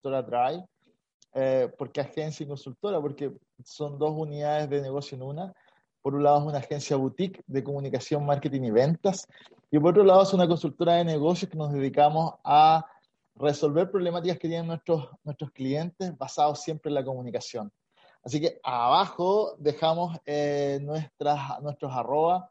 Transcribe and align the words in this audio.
consultora 0.00 0.22
Drive. 0.22 0.64
Eh, 1.34 1.68
¿Por 1.76 1.92
qué 1.92 2.00
agencia 2.00 2.44
y 2.44 2.48
consultora? 2.48 3.00
Porque 3.00 3.32
son 3.64 3.98
dos 3.98 4.12
unidades 4.16 4.68
de 4.70 4.80
negocio 4.80 5.16
en 5.16 5.22
una. 5.22 5.52
Por 6.02 6.14
un 6.14 6.22
lado 6.22 6.38
es 6.38 6.46
una 6.46 6.58
agencia 6.58 6.96
boutique 6.96 7.42
de 7.46 7.62
comunicación, 7.62 8.24
marketing 8.24 8.62
y 8.62 8.70
ventas. 8.70 9.28
Y 9.70 9.78
por 9.78 9.90
otro 9.90 10.04
lado 10.04 10.22
es 10.22 10.32
una 10.32 10.48
consultora 10.48 10.94
de 10.94 11.04
negocios 11.04 11.50
que 11.50 11.58
nos 11.58 11.72
dedicamos 11.72 12.34
a 12.42 12.86
resolver 13.34 13.90
problemáticas 13.90 14.38
que 14.38 14.48
tienen 14.48 14.66
nuestros, 14.66 15.08
nuestros 15.22 15.50
clientes 15.52 16.16
basados 16.16 16.60
siempre 16.60 16.88
en 16.90 16.94
la 16.94 17.04
comunicación. 17.04 17.70
Así 18.22 18.40
que 18.40 18.58
abajo 18.62 19.54
dejamos 19.58 20.18
eh, 20.26 20.78
nuestras, 20.82 21.60
nuestros 21.62 21.92
arroba 21.92 22.50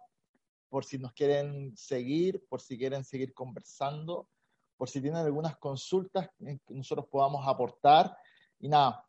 por 0.69 0.85
si 0.85 0.97
nos 0.99 1.13
quieren 1.13 1.75
seguir, 1.75 2.43
por 2.47 2.61
si 2.61 2.77
quieren 2.77 3.03
seguir 3.03 3.33
conversando, 3.33 4.27
por 4.79 4.89
si 4.89 4.99
tienen 4.99 5.19
algunas 5.19 5.57
consultas 5.57 6.29
que 6.39 6.73
nosotros 6.73 7.05
podamos 7.11 7.47
aportar. 7.47 8.17
Y 8.59 8.67
nada, 8.67 9.05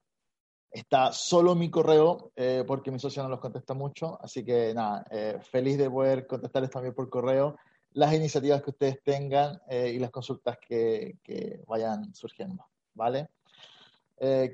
está 0.71 1.13
solo 1.13 1.55
mi 1.55 1.71
correo 1.71 2.33
eh, 2.37 2.65
porque 2.67 2.91
mi 2.91 2.99
socio 2.99 3.23
no 3.23 3.31
los 3.31 3.41
contesta 3.41 3.73
mucho. 3.73 4.19
Así 4.21 4.45
que 4.45 4.75
nada, 4.75 5.07
eh, 5.11 5.39
feliz 5.41 5.79
de 5.79 5.89
poder 5.89 6.27
contestarles 6.27 6.71
también 6.71 6.95
por 6.95 7.09
correo 7.09 7.57
las 7.93 8.13
iniciativas 8.13 8.63
que 8.63 8.71
ustedes 8.71 9.03
tengan 9.03 9.61
y 9.69 9.99
las 9.99 10.11
consultas 10.11 10.59
que, 10.59 11.17
que, 11.25 11.65
vayan 11.67 12.15
surgiendo. 12.15 12.65
¿Vale? 12.95 13.31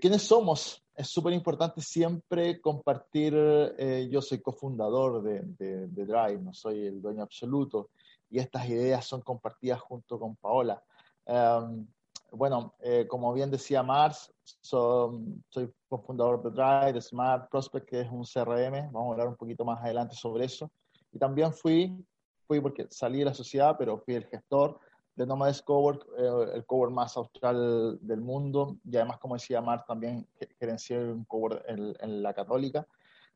¿Quiénes 0.01 0.23
somos? 0.23 0.87
es 0.97 1.09
súper 1.09 1.35
importante 1.35 1.83
siempre 1.83 2.61
compartir, 2.61 3.35
eh, 3.37 4.09
yo 4.11 4.23
soy 4.23 4.41
cofundador 4.41 5.23
de, 5.23 5.43
de, 5.59 6.07
Drive, 6.07 6.39
no 6.39 6.55
soy 6.55 6.87
el 6.87 7.03
dueño 7.03 7.23
absoluto, 7.23 7.91
y 8.31 8.39
estas 8.39 8.67
ideas 8.69 9.05
son 9.05 9.21
compartidas 9.21 9.81
junto 9.81 10.19
con 10.19 10.37
Paola. 10.37 10.83
Em, 11.27 11.87
bueno, 12.33 12.75
eh, 12.81 13.07
como 13.09 13.33
bien 13.33 13.51
decía 13.51 13.83
Mars, 13.83 14.33
soy 14.61 15.73
cofundador 15.89 16.43
de 16.43 16.51
Drive, 16.51 16.93
de 16.93 17.01
Smart 17.01 17.49
Prospect, 17.51 17.89
que 17.89 18.01
es 18.01 18.11
un 18.11 18.25
CRM, 18.25 18.91
vamos 18.93 19.09
a 19.09 19.13
hablar 19.13 19.29
un 19.29 19.37
poquito 19.37 19.65
más 19.65 19.81
adelante 19.83 20.15
sobre 20.15 20.45
eso. 20.45 20.71
Y 21.13 21.19
también 21.19 21.53
fui, 21.53 22.05
fui 22.47 22.61
porque 22.61 22.87
salí 22.91 23.21
de 23.21 23.27
la 23.27 23.35
sociedad, 23.35 23.77
pero 23.79 23.99
fui 23.99 24.15
el 24.15 24.27
gestor 24.27 24.79
de 25.15 25.27
Nomads 25.27 25.63
Cowork, 25.63 26.07
eh, 26.19 26.51
el 26.55 26.67
cowork 26.67 26.93
más 26.93 27.17
austral 27.17 27.99
del 28.03 28.21
mundo, 28.21 28.77
y 28.85 28.97
además, 28.97 29.19
como 29.19 29.35
decía 29.35 29.63
Mar, 29.63 29.85
también 29.87 30.29
gerencié 30.59 30.99
un 30.99 31.25
cowork 31.25 31.65
en, 31.67 32.23
la 32.23 32.35
católica. 32.35 32.87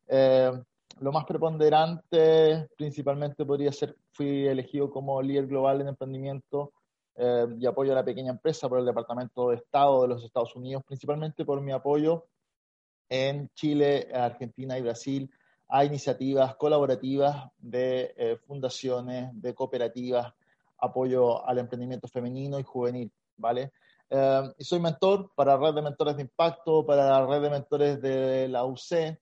Eh, 0.07 0.53
lo 1.01 1.13
más 1.13 1.25
preponderante, 1.25 2.69
principalmente, 2.77 3.47
podría 3.47 3.73
ser, 3.73 3.97
fui 4.13 4.47
elegido 4.47 4.91
como 4.91 5.23
líder 5.23 5.47
global 5.47 5.81
en 5.81 5.89
emprendimiento 5.89 6.73
eh, 7.21 7.47
y 7.59 7.67
apoyo 7.67 7.93
a 7.93 7.97
la 7.97 8.05
pequeña 8.05 8.31
empresa 8.31 8.69
por 8.69 8.79
el 8.79 8.87
Departamento 8.87 9.51
de 9.51 9.57
Estado 9.57 10.03
de 10.03 10.09
los 10.09 10.25
Estados 10.25 10.57
Unidos, 10.57 10.83
principalmente 10.87 11.45
por 11.45 11.61
mi 11.61 11.73
apoyo 11.73 12.27
en 13.09 13.51
Chile, 13.55 14.09
Argentina 14.15 14.79
y 14.79 14.83
Brasil 14.83 15.31
a 15.69 15.85
iniciativas 15.85 16.57
colaborativas 16.57 17.49
de 17.59 18.39
fundaciones, 18.47 19.31
de 19.35 19.55
cooperativas, 19.55 20.33
apoyo 20.79 21.47
al 21.47 21.59
emprendimiento 21.59 22.09
femenino 22.09 22.59
y 22.59 22.65
juvenil, 22.65 23.13
¿vale? 23.37 23.73
Eh, 24.13 24.43
y 24.59 24.65
soy 24.65 24.81
mentor 24.81 25.31
para 25.37 25.57
la 25.57 25.69
red 25.69 25.75
de 25.75 25.83
mentores 25.83 26.17
de 26.17 26.23
impacto, 26.23 26.85
para 26.85 27.07
la 27.07 27.27
red 27.27 27.43
de 27.43 27.51
mentores 27.51 28.03
de 28.03 28.49
la 28.49 28.65
UC 28.65 29.17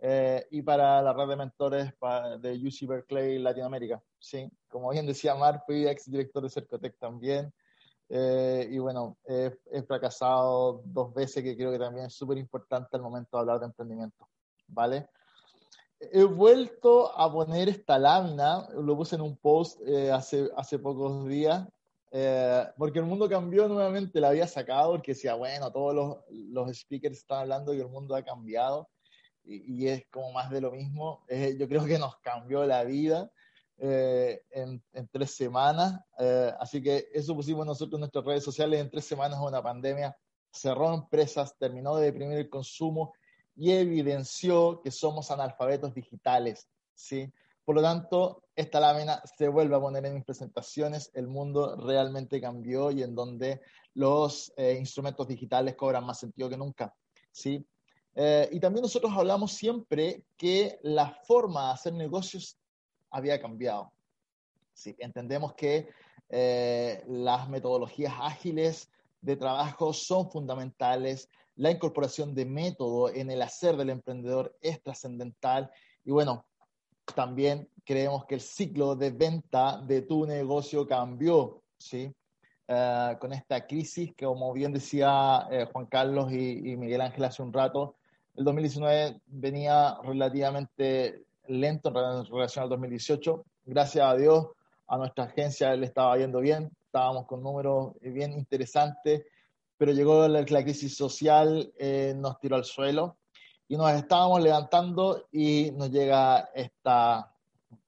eh, 0.00 0.46
y 0.50 0.60
para 0.60 1.00
la 1.00 1.14
red 1.14 1.28
de 1.28 1.36
mentores 1.36 1.94
de 2.40 2.52
UC 2.52 2.86
Berkeley 2.86 3.38
Latinoamérica. 3.38 4.02
Sí, 4.18 4.50
como 4.68 4.90
bien 4.90 5.06
decía 5.06 5.34
Mar, 5.34 5.62
fui 5.64 5.86
ex 5.86 6.10
director 6.10 6.42
de 6.42 6.50
Cercotec 6.50 6.98
también. 6.98 7.52
Eh, 8.08 8.68
y 8.70 8.78
bueno, 8.78 9.18
he 9.26 9.82
fracasado 9.82 10.82
dos 10.84 11.12
veces, 11.12 11.42
que 11.42 11.56
creo 11.56 11.70
que 11.70 11.78
también 11.78 12.06
es 12.06 12.14
súper 12.14 12.38
importante 12.38 12.96
al 12.96 13.02
momento 13.02 13.36
de 13.36 13.40
hablar 13.40 13.60
de 13.60 13.66
emprendimiento, 13.66 14.26
¿vale? 14.66 15.08
he 16.00 16.24
vuelto 16.24 17.16
a 17.18 17.30
poner 17.32 17.68
esta 17.68 17.98
lámina, 17.98 18.68
lo 18.74 18.96
puse 18.96 19.16
en 19.16 19.22
un 19.22 19.36
post 19.36 19.80
eh, 19.86 20.10
hace, 20.10 20.48
hace 20.56 20.78
pocos 20.78 21.26
días, 21.26 21.66
eh, 22.10 22.64
porque 22.76 23.00
el 23.00 23.04
mundo 23.04 23.28
cambió 23.28 23.68
nuevamente, 23.68 24.20
la 24.20 24.28
había 24.28 24.46
sacado 24.46 24.92
porque 24.92 25.12
decía, 25.12 25.34
bueno, 25.34 25.70
todos 25.72 25.94
los, 25.94 26.16
los 26.30 26.76
speakers 26.76 27.18
están 27.18 27.40
hablando 27.40 27.72
que 27.72 27.80
el 27.80 27.88
mundo 27.88 28.14
ha 28.14 28.22
cambiado 28.22 28.88
y, 29.44 29.84
y 29.84 29.88
es 29.88 30.04
como 30.10 30.32
más 30.32 30.50
de 30.50 30.60
lo 30.60 30.70
mismo. 30.70 31.24
Eh, 31.28 31.56
yo 31.58 31.68
creo 31.68 31.84
que 31.84 31.98
nos 31.98 32.16
cambió 32.18 32.64
la 32.64 32.84
vida 32.84 33.30
en, 33.80 34.82
en, 34.92 35.08
tres 35.08 35.36
semanas, 35.36 36.00
así 36.58 36.82
que 36.82 37.08
eso 37.12 37.34
pusimos 37.34 37.64
nosotros 37.64 37.94
en 37.94 38.00
nuestras 38.00 38.24
redes 38.24 38.44
sociales, 38.44 38.80
en 38.80 38.90
tres 38.90 39.04
semanas 39.04 39.38
una 39.40 39.62
pandemia 39.62 40.16
cerró 40.52 40.94
empresas, 40.94 41.56
terminó 41.58 41.96
de 41.96 42.06
deprimir 42.06 42.38
el 42.38 42.50
consumo 42.50 43.14
y 43.54 43.72
evidenció 43.72 44.80
que 44.82 44.90
somos 44.90 45.30
analfabetos 45.30 45.94
digitales, 45.94 46.68
¿sí? 46.94 47.32
Por 47.64 47.74
lo 47.74 47.82
tanto, 47.82 48.44
esta 48.56 48.80
lámina 48.80 49.22
se 49.36 49.48
vuelve 49.48 49.76
a 49.76 49.80
poner 49.80 50.06
en 50.06 50.14
mis 50.14 50.24
presentaciones, 50.24 51.10
el 51.14 51.26
mundo 51.26 51.76
realmente 51.76 52.40
cambió 52.40 52.90
y 52.90 53.02
en 53.02 53.14
donde 53.14 53.60
los 53.94 54.52
eh, 54.56 54.76
instrumentos 54.78 55.28
digitales 55.28 55.76
cobran 55.76 56.06
más 56.06 56.18
sentido 56.18 56.48
que 56.48 56.56
nunca, 56.56 56.94
¿sí? 57.30 57.66
Eh, 58.14 58.48
y 58.52 58.58
también 58.58 58.82
nosotros 58.82 59.12
hablamos 59.14 59.52
siempre 59.52 60.24
que 60.36 60.78
la 60.82 61.10
forma 61.24 61.66
de 61.66 61.72
hacer 61.74 61.92
negocios 61.92 62.56
había 63.10 63.40
cambiado. 63.40 63.92
¿sí? 64.72 64.94
Entendemos 64.98 65.54
que 65.54 65.88
eh, 66.28 67.02
las 67.06 67.48
metodologías 67.48 68.14
ágiles 68.18 68.90
de 69.20 69.36
trabajo 69.36 69.92
son 69.92 70.30
fundamentales, 70.30 71.28
la 71.56 71.70
incorporación 71.70 72.34
de 72.34 72.44
método 72.44 73.12
en 73.12 73.30
el 73.30 73.42
hacer 73.42 73.76
del 73.76 73.90
emprendedor 73.90 74.56
es 74.60 74.82
trascendental 74.82 75.70
y 76.04 76.12
bueno, 76.12 76.46
también 77.14 77.68
creemos 77.84 78.26
que 78.26 78.34
el 78.34 78.40
ciclo 78.40 78.94
de 78.94 79.10
venta 79.10 79.82
de 79.86 80.02
tu 80.02 80.26
negocio 80.26 80.86
cambió, 80.86 81.62
¿sí? 81.78 82.14
Eh, 82.70 83.16
con 83.18 83.32
esta 83.32 83.66
crisis 83.66 84.14
que, 84.14 84.26
como 84.26 84.52
bien 84.52 84.74
decía 84.74 85.48
eh, 85.50 85.66
Juan 85.72 85.86
Carlos 85.86 86.30
y, 86.30 86.76
Miguel 86.76 87.00
Ángel 87.00 87.24
hace 87.24 87.42
un 87.42 87.52
rato, 87.52 87.96
el 88.36 88.44
2019 88.44 89.20
venía 89.26 89.96
relativamente 90.04 91.24
lento 91.48 91.88
en 91.88 92.24
relación 92.26 92.62
al 92.62 92.68
2018. 92.70 93.44
Gracias 93.66 94.04
a 94.04 94.14
Dios, 94.16 94.48
a 94.86 94.96
nuestra 94.96 95.24
agencia 95.24 95.74
le 95.74 95.86
estaba 95.86 96.16
yendo 96.16 96.40
bien, 96.40 96.70
estábamos 96.86 97.26
con 97.26 97.42
números 97.42 97.94
bien 98.00 98.32
interesantes 98.32 99.24
pero 99.78 99.92
llegó 99.92 100.26
la, 100.26 100.44
crisis 100.44 100.96
social, 100.96 101.72
eh, 101.78 102.12
nos 102.14 102.38
tiró 102.40 102.56
al 102.56 102.64
suelo 102.64 103.16
y 103.68 103.76
nos 103.76 103.92
estábamos 103.92 104.42
levantando 104.42 105.28
y 105.30 105.70
nos 105.70 105.90
llega 105.90 106.50
esta 106.52 107.32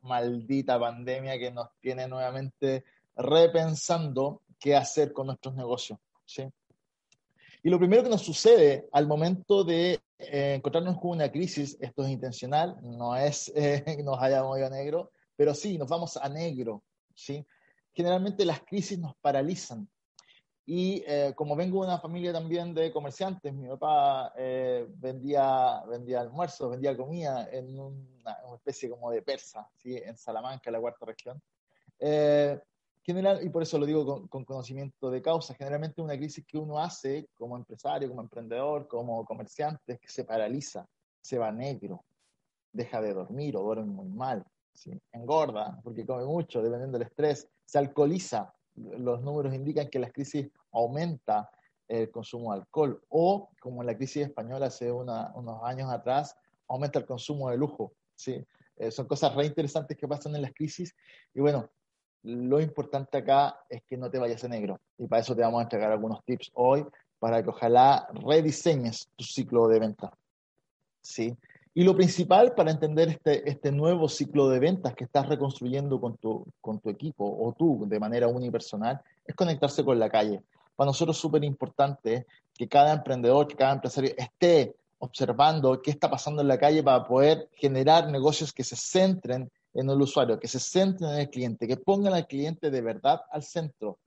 maldita 0.02 0.78
pandemia 0.78 1.38
que 1.38 1.50
nos 1.50 1.68
tiene 1.80 2.06
nuevamente 2.06 2.84
repensando 3.16 4.42
qué 4.58 4.76
hacer 4.76 5.12
con 5.12 5.26
nuestros 5.26 5.56
negocios. 5.56 5.98
¿sí? 6.24 6.48
Y 7.64 7.70
lo 7.70 7.78
primero 7.78 8.04
que 8.04 8.08
nos 8.08 8.22
sucede 8.22 8.88
al 8.92 9.08
momento 9.08 9.64
de 9.64 10.00
eh, 10.20 10.54
encontrarnos 10.54 10.98
con 10.98 11.10
una 11.10 11.30
crisis, 11.30 11.76
esto 11.80 12.04
es 12.04 12.10
intencional, 12.10 12.76
no 12.82 13.16
es 13.16 13.50
eh, 13.56 13.82
que 13.84 14.02
nos 14.02 14.20
hayamos 14.20 14.58
ido 14.58 14.66
a 14.66 14.70
negro, 14.70 15.12
pero 15.36 15.54
sí, 15.54 15.78
nos 15.78 15.88
vamos 15.88 16.16
a 16.16 16.28
negro. 16.28 16.82
¿sí? 17.14 17.46
Generalmente 17.92 18.44
las 18.44 18.60
crisis 18.60 18.98
nos 18.98 19.16
paralizan, 19.16 19.88
y 20.72 21.02
eh, 21.04 21.32
como 21.34 21.56
vengo 21.56 21.80
de 21.80 21.88
una 21.88 21.98
familia 21.98 22.32
también 22.32 22.72
de 22.72 22.92
comerciantes, 22.92 23.52
mi 23.52 23.66
papá 23.66 24.32
eh, 24.36 24.86
vendía, 24.88 25.82
vendía 25.88 26.20
almuerzos, 26.20 26.70
vendía 26.70 26.96
comida 26.96 27.48
en 27.50 27.76
una, 27.76 28.38
especie 28.54 28.88
como 28.88 29.10
de 29.10 29.20
persa, 29.20 29.68
¿sí? 29.74 29.96
en 29.96 30.16
Salamanca, 30.16 30.70
la 30.70 30.78
cuarta 30.78 31.06
región. 31.06 31.42
General, 33.02 33.42
y 33.42 33.48
por 33.48 33.62
eso 33.62 33.78
lo 33.78 33.86
digo 33.86 34.04
con, 34.04 34.28
con, 34.28 34.44
conocimiento 34.44 35.10
de 35.10 35.22
causa, 35.22 35.54
generalmente 35.54 36.02
una 36.02 36.16
crisis 36.16 36.44
que 36.46 36.58
uno 36.58 36.78
hace 36.78 37.28
como 37.34 37.56
empresario, 37.56 38.08
como 38.08 38.20
emprendedor, 38.20 38.86
como 38.88 39.24
comerciante, 39.24 39.94
es 39.94 40.00
que 40.00 40.08
se 40.08 40.24
paraliza, 40.24 40.86
se 41.20 41.38
va 41.38 41.50
negro, 41.50 42.04
deja 42.72 43.00
de 43.00 43.14
dormir 43.14 43.56
o 43.56 43.62
duerme 43.62 43.86
muy 43.86 44.08
mal, 44.08 44.44
¿sí? 44.74 45.00
engorda 45.12 45.80
porque 45.82 46.04
come 46.04 46.24
mucho, 46.24 46.62
dependiendo 46.62 46.98
del 46.98 47.08
estrés, 47.08 47.48
se 47.64 47.78
alcoholiza, 47.78 48.54
los 48.74 49.22
números 49.22 49.54
indican 49.54 49.88
que 49.88 49.98
las 49.98 50.12
crisis 50.12 50.48
aumenta 50.72 51.50
el 51.88 52.10
consumo 52.10 52.52
de 52.52 52.60
alcohol 52.60 53.02
o, 53.08 53.50
como 53.60 53.82
en 53.82 53.86
la 53.86 53.96
crisis 53.96 54.26
española 54.26 54.66
hace 54.66 54.92
unos 54.92 55.62
años 55.64 55.90
atrás, 55.90 56.36
aumenta 56.68 57.00
el 57.00 57.06
consumo 57.06 57.50
de 57.50 57.56
lujo. 57.56 57.92
¿sí? 58.14 58.44
Eh, 58.76 58.90
son 58.90 59.06
cosas 59.06 59.34
re 59.34 59.46
interesantes 59.46 59.96
que 59.96 60.06
pasan 60.06 60.34
en 60.36 60.42
las 60.42 60.52
crisis 60.52 60.94
y 61.34 61.40
bueno, 61.40 61.68
lo 62.22 62.60
importante 62.60 63.18
acá 63.18 63.60
es 63.68 63.82
que 63.82 63.96
no 63.96 64.10
te 64.10 64.18
vayas 64.18 64.44
a 64.44 64.48
negro 64.48 64.78
y 64.98 65.06
para 65.06 65.22
eso 65.22 65.34
te 65.34 65.42
vamos 65.42 65.60
a 65.60 65.62
entregar 65.62 65.90
algunos 65.90 66.22
tips 66.24 66.50
hoy 66.54 66.84
para 67.18 67.42
que 67.42 67.50
ojalá 67.50 68.08
rediseñes 68.12 69.08
tu 69.16 69.24
ciclo 69.24 69.68
de 69.68 69.78
venta. 69.78 70.12
¿sí? 71.00 71.36
Y 71.74 71.84
lo 71.84 71.94
principal 71.94 72.54
para 72.54 72.70
entender 72.70 73.08
este, 73.08 73.48
este 73.48 73.70
nuevo 73.70 74.08
ciclo 74.08 74.48
de 74.48 74.58
ventas 74.58 74.94
que 74.94 75.04
estás 75.04 75.28
reconstruyendo 75.28 76.00
con 76.00 76.16
tu, 76.16 76.44
con 76.60 76.80
tu 76.80 76.90
equipo 76.90 77.24
o 77.24 77.52
tú 77.52 77.84
de 77.86 78.00
manera 78.00 78.26
unipersonal 78.26 79.00
es 79.24 79.34
conectarse 79.34 79.84
con 79.84 79.98
la 79.98 80.10
calle. 80.10 80.42
para 80.74 80.86
nosotros 80.86 81.16
es 81.16 81.20
súper 81.20 81.44
importante 81.44 82.26
que 82.54 82.68
cada 82.68 82.92
emprendedor, 82.92 83.46
que 83.46 83.54
cada 83.54 83.74
empresario 83.74 84.12
esté 84.16 84.74
observando 84.98 85.80
qué 85.80 85.90
está 85.90 86.10
pasando 86.10 86.42
en 86.42 86.48
la 86.48 86.58
calle 86.58 86.82
para 86.82 87.06
poder 87.06 87.48
generar 87.52 88.08
negocios 88.10 88.52
que 88.52 88.64
se 88.64 88.76
centren 88.76 89.50
en 89.74 89.88
el 89.88 90.00
usuario, 90.00 90.38
que 90.38 90.48
se 90.48 90.58
centren 90.58 91.10
en 91.10 91.20
el 91.20 91.30
cliente, 91.30 91.68
que 91.68 91.76
pongan 91.76 92.14
al 92.14 92.26
cliente 92.26 92.70
de 92.70 92.80
verdad 92.80 93.20
al 93.30 93.42
centro, 93.42 93.98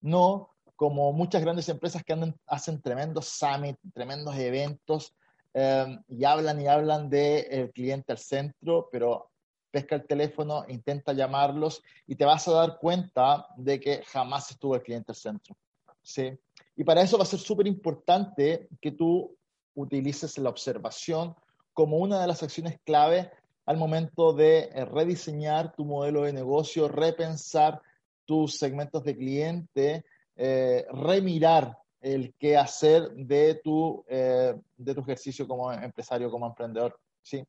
no 0.00 0.50
como 0.76 1.12
muchas 1.12 1.42
grandes 1.42 1.68
empresas 1.68 2.04
que 2.04 2.12
andan, 2.12 2.36
hacen 2.46 2.80
tremendos 2.80 3.26
summits, 3.26 3.80
tremendos 3.92 4.36
eventos 4.36 5.12
eh, 5.52 5.98
y 6.08 6.24
hablan 6.24 6.60
y 6.60 6.68
hablan 6.68 7.10
del 7.10 7.72
cliente 7.72 8.12
al 8.12 8.18
centro, 8.18 8.88
pero 8.92 9.30
pesca 9.72 9.96
el 9.96 10.06
teléfono, 10.06 10.64
intenta 10.68 11.12
llamarlos 11.12 11.82
y 12.06 12.14
te 12.14 12.24
vas 12.24 12.46
a 12.48 12.52
dar 12.52 12.78
cuenta 12.78 13.48
de 13.56 13.80
que 13.80 14.02
jamás 14.04 14.50
estuvo 14.50 14.76
el 14.76 14.82
cliente 14.82 15.12
al 15.12 15.16
centro. 15.16 15.56
¿sí? 16.00 16.38
Y 16.76 16.84
para 16.84 17.02
eso 17.02 17.18
va 17.18 17.24
a 17.24 17.26
ser 17.26 17.40
súper 17.40 17.66
importante 17.66 18.68
que 18.80 18.92
tú 18.92 19.36
utilices 19.74 20.38
la 20.38 20.50
observación 20.50 21.34
como 21.72 21.98
una 21.98 22.20
de 22.20 22.26
las 22.26 22.42
acciones 22.42 22.78
clave 22.84 23.30
al 23.68 23.76
momento 23.76 24.32
de 24.32 24.60
eh, 24.60 24.86
rediseñar 24.86 25.74
tu 25.74 25.84
modelo 25.84 26.22
de 26.22 26.32
negocio, 26.32 26.88
repensar 26.88 27.82
tus 28.24 28.56
segmentos 28.56 29.04
de 29.04 29.14
cliente, 29.14 30.06
eh, 30.36 30.86
remirar 30.90 31.76
el 32.00 32.32
qué 32.38 32.56
hacer 32.56 33.10
de 33.10 33.60
tu, 33.62 34.02
eh, 34.08 34.54
de 34.74 34.94
tu 34.94 35.02
ejercicio 35.02 35.46
como 35.46 35.70
empresario, 35.70 36.30
como 36.30 36.46
emprendedor. 36.46 36.98
¿sí? 37.20 37.44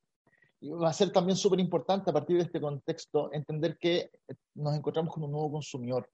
Y 0.60 0.68
va 0.72 0.90
a 0.90 0.94
ser 0.94 1.10
también 1.14 1.38
súper 1.38 1.62
importante 1.62 2.10
a 2.10 2.14
partir 2.14 2.36
de 2.36 2.44
este 2.44 2.60
contexto 2.60 3.32
entender 3.32 3.78
que 3.78 4.12
nos 4.56 4.76
encontramos 4.76 5.14
con 5.14 5.24
un 5.24 5.32
nuevo 5.32 5.54
consumidor. 5.54 6.10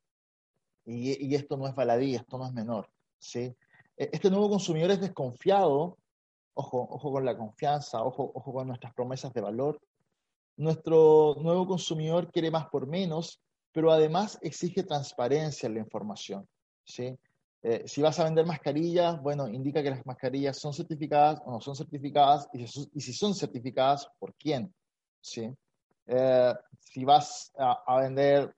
Y, 0.85 1.29
y 1.29 1.33
esto 1.33 1.57
no 1.57 1.67
es 1.67 1.73
baladí, 1.73 2.13
esto 2.13 2.37
no 2.37 2.45
es 2.45 2.53
menor. 2.53 2.87
¿sí? 3.17 3.55
E, 3.97 4.09
este 4.13 4.29
nuevo 4.29 4.51
consumidor 4.51 4.91
es 4.91 5.01
desconfiado, 5.01 5.97
ojo, 6.53 6.87
ojo 6.91 7.11
con 7.11 7.25
la 7.25 7.35
confianza, 7.35 8.03
ojo, 8.03 8.31
ojo 8.35 8.53
con 8.53 8.67
nuestras 8.67 8.93
promesas 8.93 9.33
de 9.33 9.41
valor. 9.41 9.81
Nuestro 10.57 11.35
nuevo 11.41 11.67
consumidor 11.67 12.31
quiere 12.31 12.49
más 12.49 12.67
por 12.67 12.87
menos, 12.87 13.41
pero 13.71 13.91
además 13.91 14.37
exige 14.41 14.83
transparencia 14.83 15.67
en 15.67 15.73
la 15.73 15.81
información. 15.81 16.47
¿sí? 16.85 17.17
Eh, 17.61 17.83
si 17.87 18.01
vas 18.01 18.19
a 18.19 18.23
vender 18.25 18.45
mascarillas, 18.45 19.19
bueno, 19.21 19.47
indica 19.47 19.81
que 19.81 19.89
las 19.89 20.05
mascarillas 20.05 20.57
son 20.57 20.71
certificadas 20.71 21.41
o 21.45 21.51
no 21.51 21.59
son 21.59 21.75
certificadas 21.75 22.47
y 22.53 22.67
si, 22.67 23.11
son 23.11 23.33
certificadas, 23.33 24.07
¿por 24.19 24.35
quién? 24.35 24.73
¿Sí? 25.19 25.51
Eh, 26.05 26.53
si 26.79 27.03
vas 27.03 27.51
a, 27.57 27.99
vender, 28.01 28.53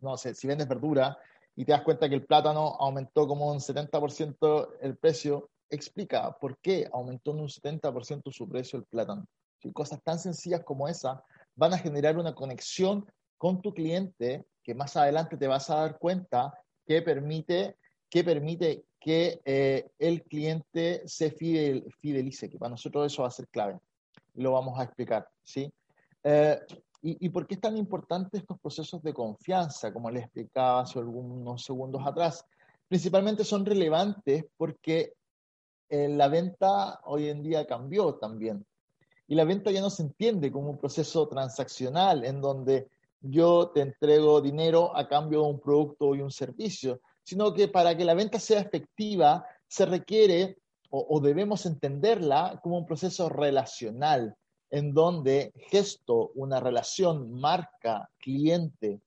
no 0.00 0.16
sé, 0.16 0.34
si 0.34 0.46
vendes 0.46 0.68
verdura 0.68 1.16
y 1.56 1.64
te 1.64 1.72
das 1.72 1.82
cuenta 1.82 2.08
que 2.08 2.14
el 2.14 2.26
plátano 2.26 2.76
aumentó 2.78 3.26
como 3.26 3.50
un 3.50 3.58
70% 3.58 4.76
el 4.82 4.96
precio, 4.98 5.48
explica 5.70 6.30
por 6.38 6.58
qué 6.58 6.86
aumentó 6.92 7.30
en 7.30 7.40
un 7.40 7.48
70% 7.48 8.30
su 8.30 8.48
precio 8.48 8.78
el 8.78 8.84
plátano. 8.84 9.26
¿Sí? 9.64 9.72
Cosas 9.72 10.02
tan 10.02 10.18
sencillas 10.18 10.62
como 10.62 10.88
esa 10.88 11.24
van 11.56 11.72
a 11.72 11.78
generar 11.78 12.18
una 12.18 12.34
conexión 12.34 13.10
con 13.38 13.62
tu 13.62 13.72
cliente 13.72 14.44
que 14.62 14.74
más 14.74 14.96
adelante 14.96 15.38
te 15.38 15.46
vas 15.46 15.70
a 15.70 15.76
dar 15.76 15.98
cuenta 15.98 16.52
que 16.86 17.00
permite 17.02 17.76
que 18.10 18.22
permite 18.22 18.84
que 19.00 19.40
eh, 19.44 19.90
el 19.98 20.22
cliente 20.22 21.02
se 21.04 21.32
fidelice, 21.32 22.48
que 22.48 22.58
para 22.58 22.70
nosotros 22.70 23.12
eso 23.12 23.22
va 23.22 23.28
a 23.28 23.32
ser 23.32 23.48
clave. 23.48 23.80
Lo 24.34 24.52
vamos 24.52 24.78
a 24.78 24.84
explicar, 24.84 25.28
¿sí? 25.42 25.72
Eh, 26.22 26.60
y, 27.02 27.28
por 27.28 27.46
qué 27.46 27.56
es 27.56 27.60
tan 27.60 27.76
importante 27.76 28.38
estos 28.38 28.58
procesos 28.58 29.02
de 29.02 29.12
confianza, 29.12 29.92
como 29.92 30.10
les 30.10 30.22
explicaba 30.22 30.80
hace 30.80 31.00
algunos 31.00 31.62
segundos 31.62 32.06
atrás? 32.06 32.46
Principalmente 32.88 33.44
son 33.44 33.66
relevantes 33.66 34.46
porque 34.56 35.12
eh, 35.90 36.08
la 36.08 36.28
venta 36.28 37.00
hoy 37.04 37.28
en 37.28 37.42
día 37.42 37.66
cambió 37.66 38.14
también. 38.14 38.64
Y 39.26 39.34
la 39.34 39.44
venta 39.44 39.70
ya 39.70 39.80
no 39.80 39.90
se 39.90 40.02
entiende 40.02 40.52
como 40.52 40.70
un 40.70 40.78
proceso 40.78 41.26
transaccional 41.28 42.24
en 42.24 42.40
donde 42.40 42.88
yo 43.20 43.70
te 43.74 43.80
entrego 43.80 44.40
dinero 44.40 44.94
a 44.96 45.08
cambio 45.08 45.42
de 45.42 45.48
un 45.48 45.60
producto 45.60 46.14
y 46.14 46.20
un 46.20 46.30
servicio, 46.30 47.00
sino 47.22 47.54
que 47.54 47.68
para 47.68 47.96
que 47.96 48.04
la 48.04 48.14
venta 48.14 48.38
sea 48.38 48.60
efectiva 48.60 49.46
se 49.66 49.86
requiere 49.86 50.58
o, 50.96 51.18
debemos 51.18 51.66
entenderla 51.66 52.60
como 52.62 52.78
un 52.78 52.86
proceso 52.86 53.28
relacional, 53.28 54.36
en 54.70 54.94
donde 54.94 55.52
gesto 55.68 56.30
una 56.36 56.60
relación 56.60 57.32
marca, 57.32 58.08
cliente, 58.18 59.00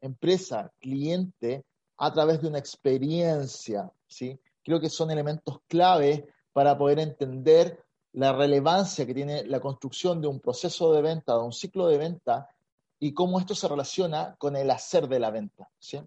empresa, 0.00 0.72
cliente, 0.80 1.66
a 1.98 2.10
través 2.14 2.40
de 2.40 2.48
una 2.48 2.58
experiencia. 2.58 3.92
¿sí? 4.06 4.38
Creo 4.62 4.80
que 4.80 4.88
son 4.88 5.10
elementos 5.10 5.58
clave 5.68 6.26
para 6.54 6.78
poder 6.78 6.98
entender 6.98 7.84
la 8.14 8.32
relevancia 8.32 9.06
que 9.06 9.14
tiene 9.14 9.44
la 9.44 9.60
construcción 9.60 10.20
de 10.20 10.28
un 10.28 10.40
proceso 10.40 10.92
de 10.92 11.02
venta, 11.02 11.34
de 11.34 11.40
un 11.40 11.52
ciclo 11.52 11.88
de 11.88 11.98
venta, 11.98 12.48
y 13.00 13.12
cómo 13.12 13.38
esto 13.38 13.54
se 13.54 13.68
relaciona 13.68 14.34
con 14.38 14.56
el 14.56 14.70
hacer 14.70 15.08
de 15.08 15.20
la 15.20 15.30
venta. 15.30 15.68
¿sí? 15.78 16.00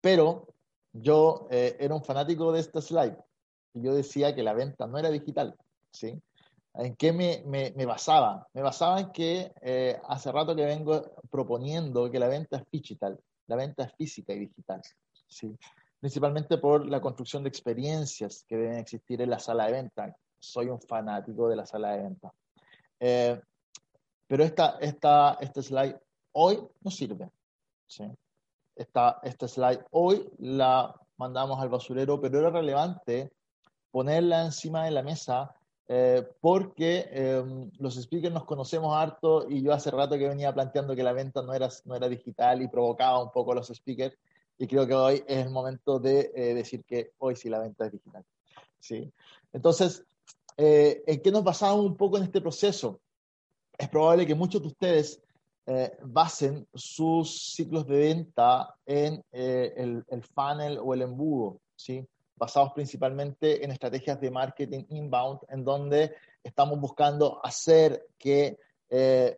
Pero 0.00 0.48
yo 0.92 1.46
eh, 1.50 1.76
era 1.78 1.94
un 1.94 2.02
fanático 2.02 2.52
de 2.52 2.60
esta 2.60 2.80
slide 2.80 3.16
y 3.74 3.82
yo 3.82 3.94
decía 3.94 4.34
que 4.34 4.42
la 4.42 4.54
venta 4.54 4.86
no 4.86 4.98
era 4.98 5.10
digital. 5.10 5.54
¿sí? 5.90 6.20
¿En 6.74 6.96
qué 6.96 7.12
me, 7.12 7.84
basaba? 7.84 8.48
Me 8.54 8.62
basaba 8.62 9.00
en 9.00 9.12
que 9.12 9.52
eh, 9.60 10.00
hace 10.08 10.32
rato 10.32 10.56
que 10.56 10.64
vengo 10.64 11.02
proponiendo 11.30 12.10
que 12.10 12.18
la 12.18 12.28
venta 12.28 12.56
es 12.56 12.64
digital, 12.70 13.20
la 13.46 13.56
venta 13.56 13.84
es 13.84 13.92
física 13.94 14.32
y 14.32 14.40
digital. 14.40 14.80
¿sí? 15.28 15.54
Principalmente 16.00 16.58
por 16.58 16.86
la 16.86 17.00
construcción 17.00 17.42
de 17.42 17.50
experiencias 17.50 18.44
que 18.48 18.56
deben 18.56 18.78
existir 18.78 19.20
en 19.20 19.30
la 19.30 19.38
sala 19.38 19.66
de 19.66 19.72
venta. 19.72 20.16
Soy 20.46 20.68
un 20.68 20.80
fanático 20.80 21.48
de 21.48 21.56
la 21.56 21.66
sala 21.66 21.92
de 21.92 22.02
venta. 22.02 22.32
Eh, 23.00 23.40
pero 24.26 24.44
esta, 24.44 24.78
esta, 24.80 25.38
este 25.40 25.62
slide 25.62 25.96
hoy 26.32 26.66
no 26.82 26.90
sirve. 26.90 27.30
¿sí? 27.86 28.04
esta, 28.76 29.18
esta 29.22 29.48
slide. 29.48 29.84
Hoy 29.90 30.30
la 30.38 30.94
mandamos 31.16 31.60
al 31.60 31.70
basurero, 31.70 32.20
pero 32.20 32.38
era 32.38 32.50
relevante 32.50 33.32
ponerla 33.90 34.44
encima 34.44 34.84
de 34.84 34.90
la 34.90 35.02
mesa 35.02 35.54
eh, 35.88 36.28
porque 36.40 37.08
em, 37.10 37.70
los 37.78 37.94
speakers 37.94 38.34
nos 38.34 38.44
conocemos 38.44 38.94
harto 38.94 39.46
y 39.48 39.62
yo 39.62 39.72
hace 39.72 39.90
rato 39.90 40.18
que 40.18 40.28
venía 40.28 40.52
planteando 40.52 40.94
que 40.94 41.02
la 41.02 41.12
venta 41.12 41.42
no 41.42 41.54
era, 41.54 41.68
no 41.84 41.94
era 41.94 42.08
digital 42.08 42.60
y 42.60 42.68
provocaba 42.68 43.22
un 43.22 43.30
poco 43.30 43.52
a 43.52 43.54
los 43.54 43.68
speakers 43.68 44.16
y 44.58 44.66
creo 44.66 44.86
que 44.86 44.94
hoy 44.94 45.24
es 45.26 45.46
el 45.46 45.50
momento 45.50 45.98
de 45.98 46.32
eh, 46.34 46.54
decir 46.54 46.84
que 46.84 47.12
hoy 47.18 47.36
sí 47.36 47.48
la 47.48 47.60
venta 47.60 47.86
es 47.86 47.92
digital. 47.92 48.24
¿sí? 48.78 49.10
Entonces, 49.52 50.04
eh, 50.56 51.02
¿en 51.06 51.20
qué 51.20 51.30
nos 51.30 51.44
basamos 51.44 51.84
un 51.84 51.96
poco 51.96 52.16
en 52.16 52.24
este 52.24 52.40
proceso? 52.40 53.00
Es 53.76 53.88
probable 53.88 54.26
que 54.26 54.34
muchos 54.34 54.62
de 54.62 54.68
ustedes 54.68 55.22
eh, 55.68 55.96
basen 56.04 56.64
sus 56.72 57.54
ciclos 57.54 57.86
de 57.88 57.98
venta 57.98 58.72
en 58.86 59.20
eh, 59.32 59.74
el, 59.76 60.22
funnel 60.22 60.78
o 60.78 60.94
el 60.94 61.02
embudo, 61.02 61.60
¿sí? 61.74 62.06
basados 62.36 62.72
principalmente 62.72 63.64
en 63.64 63.72
estrategias 63.72 64.20
de 64.20 64.30
marketing 64.30 64.84
inbound, 64.90 65.40
en 65.48 65.64
donde 65.64 66.14
estamos 66.44 66.78
buscando 66.78 67.44
hacer 67.44 68.06
que 68.16 68.60
eh, 68.90 69.36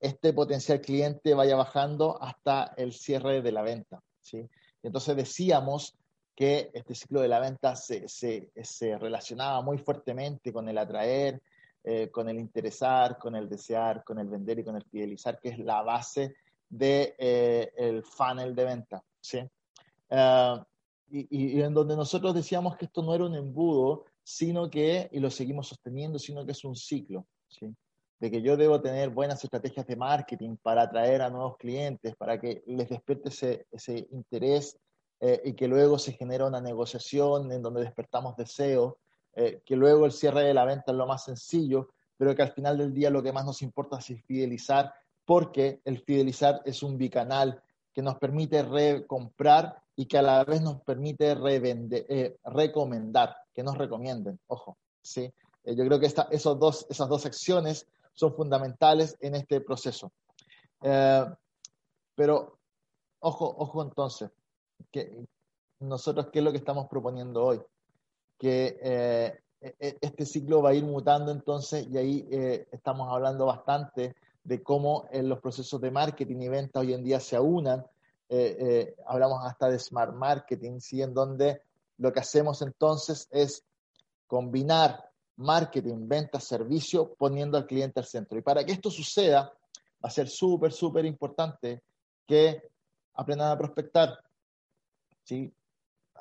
este 0.00 0.32
potencial 0.32 0.80
cliente 0.80 1.34
vaya 1.34 1.56
bajando 1.56 2.20
hasta 2.22 2.72
el 2.78 2.94
cierre 2.94 3.42
de 3.42 3.52
la 3.52 3.60
venta. 3.60 4.02
¿sí? 4.18 4.48
Entonces 4.82 5.14
decíamos 5.14 5.94
que 6.40 6.70
este 6.72 6.94
ciclo 6.94 7.20
de 7.20 7.28
la 7.28 7.38
venta 7.38 7.76
se, 7.76 8.08
se, 8.08 8.50
se 8.62 8.96
relacionaba 8.96 9.60
muy 9.60 9.76
fuertemente 9.76 10.54
con 10.54 10.66
el 10.70 10.78
atraer, 10.78 11.42
eh, 11.84 12.08
con 12.10 12.30
el 12.30 12.38
interesar, 12.38 13.18
con 13.18 13.36
el 13.36 13.46
desear, 13.46 14.02
con 14.02 14.18
el 14.18 14.26
vender 14.26 14.58
y 14.58 14.64
con 14.64 14.74
el 14.74 14.84
fidelizar, 14.84 15.38
que 15.38 15.50
es 15.50 15.58
la 15.58 15.82
base 15.82 16.36
del 16.66 16.78
de, 16.78 17.14
eh, 17.18 17.72
el 17.76 18.02
funnel 18.02 18.54
de 18.54 18.64
venta. 18.64 19.04
¿sí? 19.20 19.40
Ah, 20.08 20.66
y, 21.10 21.58
y, 21.58 21.60
en 21.60 21.74
donde 21.74 21.94
nosotros 21.94 22.34
decíamos 22.34 22.74
que 22.78 22.86
esto 22.86 23.02
no 23.02 23.14
era 23.14 23.26
un 23.26 23.34
embudo, 23.34 24.06
sino 24.24 24.70
que, 24.70 25.10
y 25.12 25.20
lo 25.20 25.28
seguimos 25.30 25.68
sosteniendo, 25.68 26.18
sino 26.18 26.46
que 26.46 26.52
es 26.52 26.64
un 26.64 26.74
ciclo. 26.74 27.26
¿sí? 27.48 27.70
de 28.18 28.30
que 28.30 28.40
yo 28.40 28.56
debo 28.56 28.80
tener 28.80 29.10
buenas 29.10 29.44
estrategias 29.44 29.86
de 29.86 29.96
marketing 29.96 30.56
para 30.62 30.82
atraer 30.82 31.20
a 31.20 31.28
nuevos 31.28 31.58
clientes, 31.58 32.16
para 32.16 32.40
que 32.40 32.62
les 32.66 32.88
despierte 32.88 33.28
ese, 33.28 33.66
ese 33.72 34.08
interés 34.10 34.78
eh, 35.20 35.40
y 35.44 35.52
que 35.54 35.68
luego 35.68 35.98
se 35.98 36.12
genera 36.12 36.46
una 36.46 36.60
negociación 36.60 37.52
en 37.52 37.62
donde 37.62 37.82
despertamos 37.82 38.36
deseos 38.36 38.94
eh, 39.34 39.62
que 39.64 39.76
luego 39.76 40.06
el 40.06 40.12
cierre 40.12 40.42
de 40.42 40.54
la 40.54 40.64
venta 40.64 40.90
es 40.90 40.96
lo 40.96 41.06
más 41.06 41.24
sencillo, 41.24 41.90
pero 42.16 42.34
que 42.34 42.42
al 42.42 42.52
final 42.52 42.78
del 42.78 42.92
día 42.92 43.10
lo 43.10 43.22
que 43.22 43.32
más 43.32 43.44
nos 43.44 43.62
importa 43.62 43.98
es 43.98 44.22
fidelizar, 44.24 44.92
porque 45.24 45.80
el 45.84 46.02
fidelizar 46.02 46.60
es 46.64 46.82
un 46.82 46.98
bicanal 46.98 47.62
que 47.92 48.02
nos 48.02 48.18
permite 48.18 48.62
recomprar 48.62 49.80
y 49.94 50.06
que 50.06 50.18
a 50.18 50.22
la 50.22 50.44
vez 50.44 50.60
nos 50.60 50.80
permite 50.82 51.32
eh, 51.32 52.36
recomendar, 52.44 53.36
que 53.54 53.62
nos 53.62 53.78
recomienden, 53.78 54.38
ojo, 54.48 54.76
¿sí? 55.00 55.32
Eh, 55.64 55.76
yo 55.76 55.84
creo 55.84 56.00
que 56.00 56.12
esos 56.30 56.58
dos, 56.58 56.86
esas 56.90 57.08
dos 57.08 57.26
acciones 57.26 57.86
son 58.14 58.34
fundamentales 58.34 59.16
en 59.20 59.36
este 59.36 59.60
proceso. 59.60 60.10
pero, 62.14 62.58
ojo, 63.20 63.54
ojo 63.58 63.82
entonces, 63.82 64.30
que, 64.90 65.24
nosotros 65.80 66.28
qué 66.32 66.40
es 66.40 66.44
lo 66.44 66.52
que 66.52 66.58
estamos 66.58 66.88
proponiendo 66.88 67.44
hoy, 67.44 67.60
que 68.38 68.78
eh, 68.82 69.40
e, 69.60 69.76
e, 69.78 69.98
este 70.00 70.26
ciclo 70.26 70.62
va 70.62 70.70
a 70.70 70.74
ir 70.74 70.84
mutando 70.84 71.30
entonces 71.32 71.86
y 71.90 71.96
ahí 71.96 72.28
eh, 72.30 72.68
estamos 72.70 73.08
hablando 73.10 73.46
bastante 73.46 74.14
de 74.44 74.62
cómo 74.62 75.06
en 75.10 75.28
los 75.28 75.40
procesos 75.40 75.80
de 75.80 75.90
marketing 75.90 76.40
y 76.40 76.48
venta 76.48 76.80
hoy 76.80 76.94
en 76.94 77.04
día 77.04 77.20
se 77.20 77.36
aunan. 77.36 77.84
Eh, 78.28 78.94
hablamos 79.06 79.44
hasta 79.44 79.68
de 79.68 79.78
smart 79.78 80.14
marketing, 80.14 80.78
¿sí? 80.80 81.02
en 81.02 81.12
donde 81.12 81.62
lo 81.98 82.12
que 82.12 82.20
hacemos 82.20 82.62
entonces 82.62 83.28
es 83.30 83.64
combinar 84.26 85.10
marketing, 85.36 86.06
venta, 86.06 86.38
servicio, 86.38 87.14
poniendo 87.14 87.58
al 87.58 87.66
cliente 87.66 88.00
al 88.00 88.06
centro. 88.06 88.38
Y 88.38 88.42
para 88.42 88.64
que 88.64 88.72
esto 88.72 88.90
suceda, 88.90 89.52
va 90.02 90.08
a 90.08 90.10
ser 90.10 90.28
súper, 90.28 90.72
súper 90.72 91.04
importante 91.04 91.82
que 92.26 92.62
aprendan 93.14 93.50
a 93.50 93.58
prospectar, 93.58 94.18
¿sí? 95.30 95.54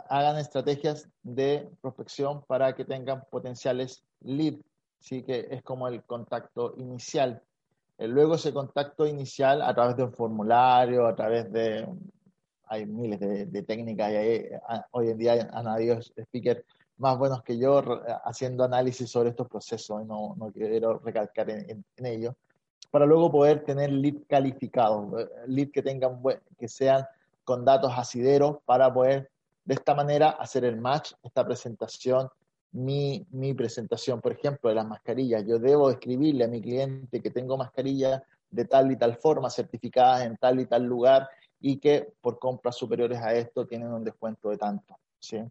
hagan 0.08 0.38
estrategias 0.38 1.10
de 1.24 1.68
prospección 1.82 2.44
para 2.46 2.76
que 2.76 2.86
tengan 2.86 3.24
potenciales 3.32 4.04
leads, 4.22 4.64
¿sí? 5.00 5.24
que 5.24 5.48
es 5.50 5.64
como 5.64 5.88
el 5.88 6.04
contacto 6.04 6.76
inicial. 6.78 7.42
Eh, 7.98 8.08
luego 8.08 8.36
ese 8.36 8.54
contacto 8.54 9.08
inicial 9.08 9.64
a 9.64 9.74
través 9.74 9.98
de 9.98 10.04
un 10.04 10.14
formulario, 10.14 11.08
a 11.08 11.16
través 11.16 11.52
de... 11.52 11.88
Hay 12.72 12.86
miles 12.86 13.20
de, 13.20 13.64
técnicas 13.64 14.12
y 14.12 14.16
hay, 14.16 14.46
hoy 14.92 15.10
en 15.10 15.18
día 15.18 15.50
han 15.54 15.68
habido 15.68 16.00
speakers 16.04 16.64
más 16.98 17.18
buenos 17.18 17.42
que 17.42 17.58
yo 17.58 17.82
haciendo 18.26 18.64
análisis 18.64 19.10
sobre 19.10 19.30
estos 19.30 19.48
procesos, 19.48 20.06
no, 20.06 20.36
no 20.38 20.52
quiero 20.52 21.00
recalcar 21.00 21.50
en, 21.50 21.84
en 21.96 22.06
ello, 22.06 22.36
para 22.92 23.08
luego 23.08 23.32
poder 23.32 23.64
tener 23.64 23.92
lead 23.92 24.18
calificados, 24.28 25.20
eh, 25.20 25.28
lead 25.48 25.72
que 25.72 25.82
tengan, 25.82 26.22
que 26.60 26.68
sean 26.68 27.04
con 27.50 27.66
datos 27.66 27.92
asideros 27.96 28.58
para 28.64 28.94
poder 28.94 29.32
de 29.66 29.74
esta 29.74 29.96
manera 29.96 30.30
hacer 30.30 30.66
el 30.66 30.80
match, 30.80 31.14
esta 31.24 31.44
presentación, 31.44 32.30
mi, 32.74 33.26
mi 33.32 33.56
presentación, 33.56 34.22
por 34.22 34.34
ejemplo, 34.34 34.70
de 34.70 34.76
las 34.76 34.86
mascarillas. 34.86 35.44
Yo 35.48 35.58
debo 35.58 35.90
escribirle 35.90 36.44
a 36.44 36.48
mi 36.48 36.62
cliente 36.62 37.24
que 37.24 37.32
tengo 37.32 37.58
mascarillas 37.58 38.22
de 38.52 38.66
tal 38.66 38.92
y 38.92 38.98
tal 38.98 39.16
forma, 39.18 39.50
certificadas 39.50 40.28
en 40.28 40.38
tal 40.38 40.60
y 40.60 40.68
tal 40.68 40.84
lugar, 40.84 41.28
y 41.60 41.78
que 41.78 42.14
por 42.22 42.38
compras 42.38 42.76
superiores 42.76 43.20
a 43.20 43.34
esto 43.34 43.66
tienen 43.66 43.92
un 43.92 44.04
descuento 44.04 44.52
de 44.52 44.58
tanto. 44.58 44.96
¿sí? 45.18 45.42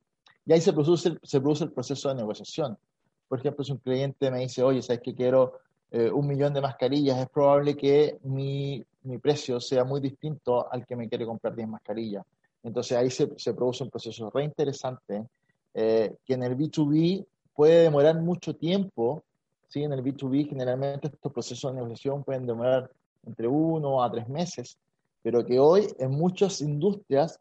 Y 0.46 0.52
ahí 0.52 0.60
se 0.60 0.72
produce, 0.72 1.18
se 1.20 1.40
produce 1.40 1.64
el 1.64 1.72
proceso 1.72 2.10
de 2.10 2.14
negociación. 2.14 2.78
Por 3.26 3.40
ejemplo, 3.40 3.64
si 3.64 3.72
un 3.72 3.78
cliente 3.78 4.30
me 4.30 4.38
dice, 4.38 4.62
oye, 4.62 4.82
¿sabes 4.82 5.02
que 5.02 5.16
quiero 5.16 5.58
eh, 5.90 6.12
un 6.12 6.28
millón 6.28 6.54
de 6.54 6.60
mascarillas? 6.60 7.18
Es 7.18 7.28
probable 7.28 7.76
que 7.76 8.20
mi, 8.22 8.86
mi, 9.08 9.18
precio 9.18 9.60
sea 9.60 9.84
muy 9.84 10.00
distinto 10.00 10.70
al 10.70 10.86
que 10.86 10.96
me 10.96 11.08
quiere 11.08 11.26
comprar 11.26 11.54
10 11.54 11.68
mascarillas. 11.68 12.24
Entonces 12.62 12.96
ahí 12.96 13.10
se, 13.10 13.28
se 13.36 13.54
produce 13.54 13.84
un 13.84 13.90
proceso 13.90 14.30
re 14.30 14.44
interesante 14.44 15.26
eh, 15.74 16.16
que 16.24 16.34
en 16.34 16.42
el 16.42 16.56
B2B 16.56 17.24
puede 17.54 17.82
demorar 17.82 18.20
mucho 18.20 18.54
tiempo. 18.54 19.22
¿sí? 19.68 19.82
En 19.82 19.92
el 19.92 20.02
B2B 20.02 20.48
generalmente 20.48 21.08
estos 21.08 21.32
procesos 21.32 21.70
de 21.70 21.76
negociación 21.76 22.24
pueden 22.24 22.46
demorar 22.46 22.90
entre 23.26 23.46
uno 23.46 24.02
a 24.02 24.10
tres 24.10 24.28
meses, 24.28 24.78
pero 25.22 25.44
que 25.44 25.58
hoy 25.58 25.86
en 25.98 26.10
muchas 26.10 26.60
industrias 26.60 27.38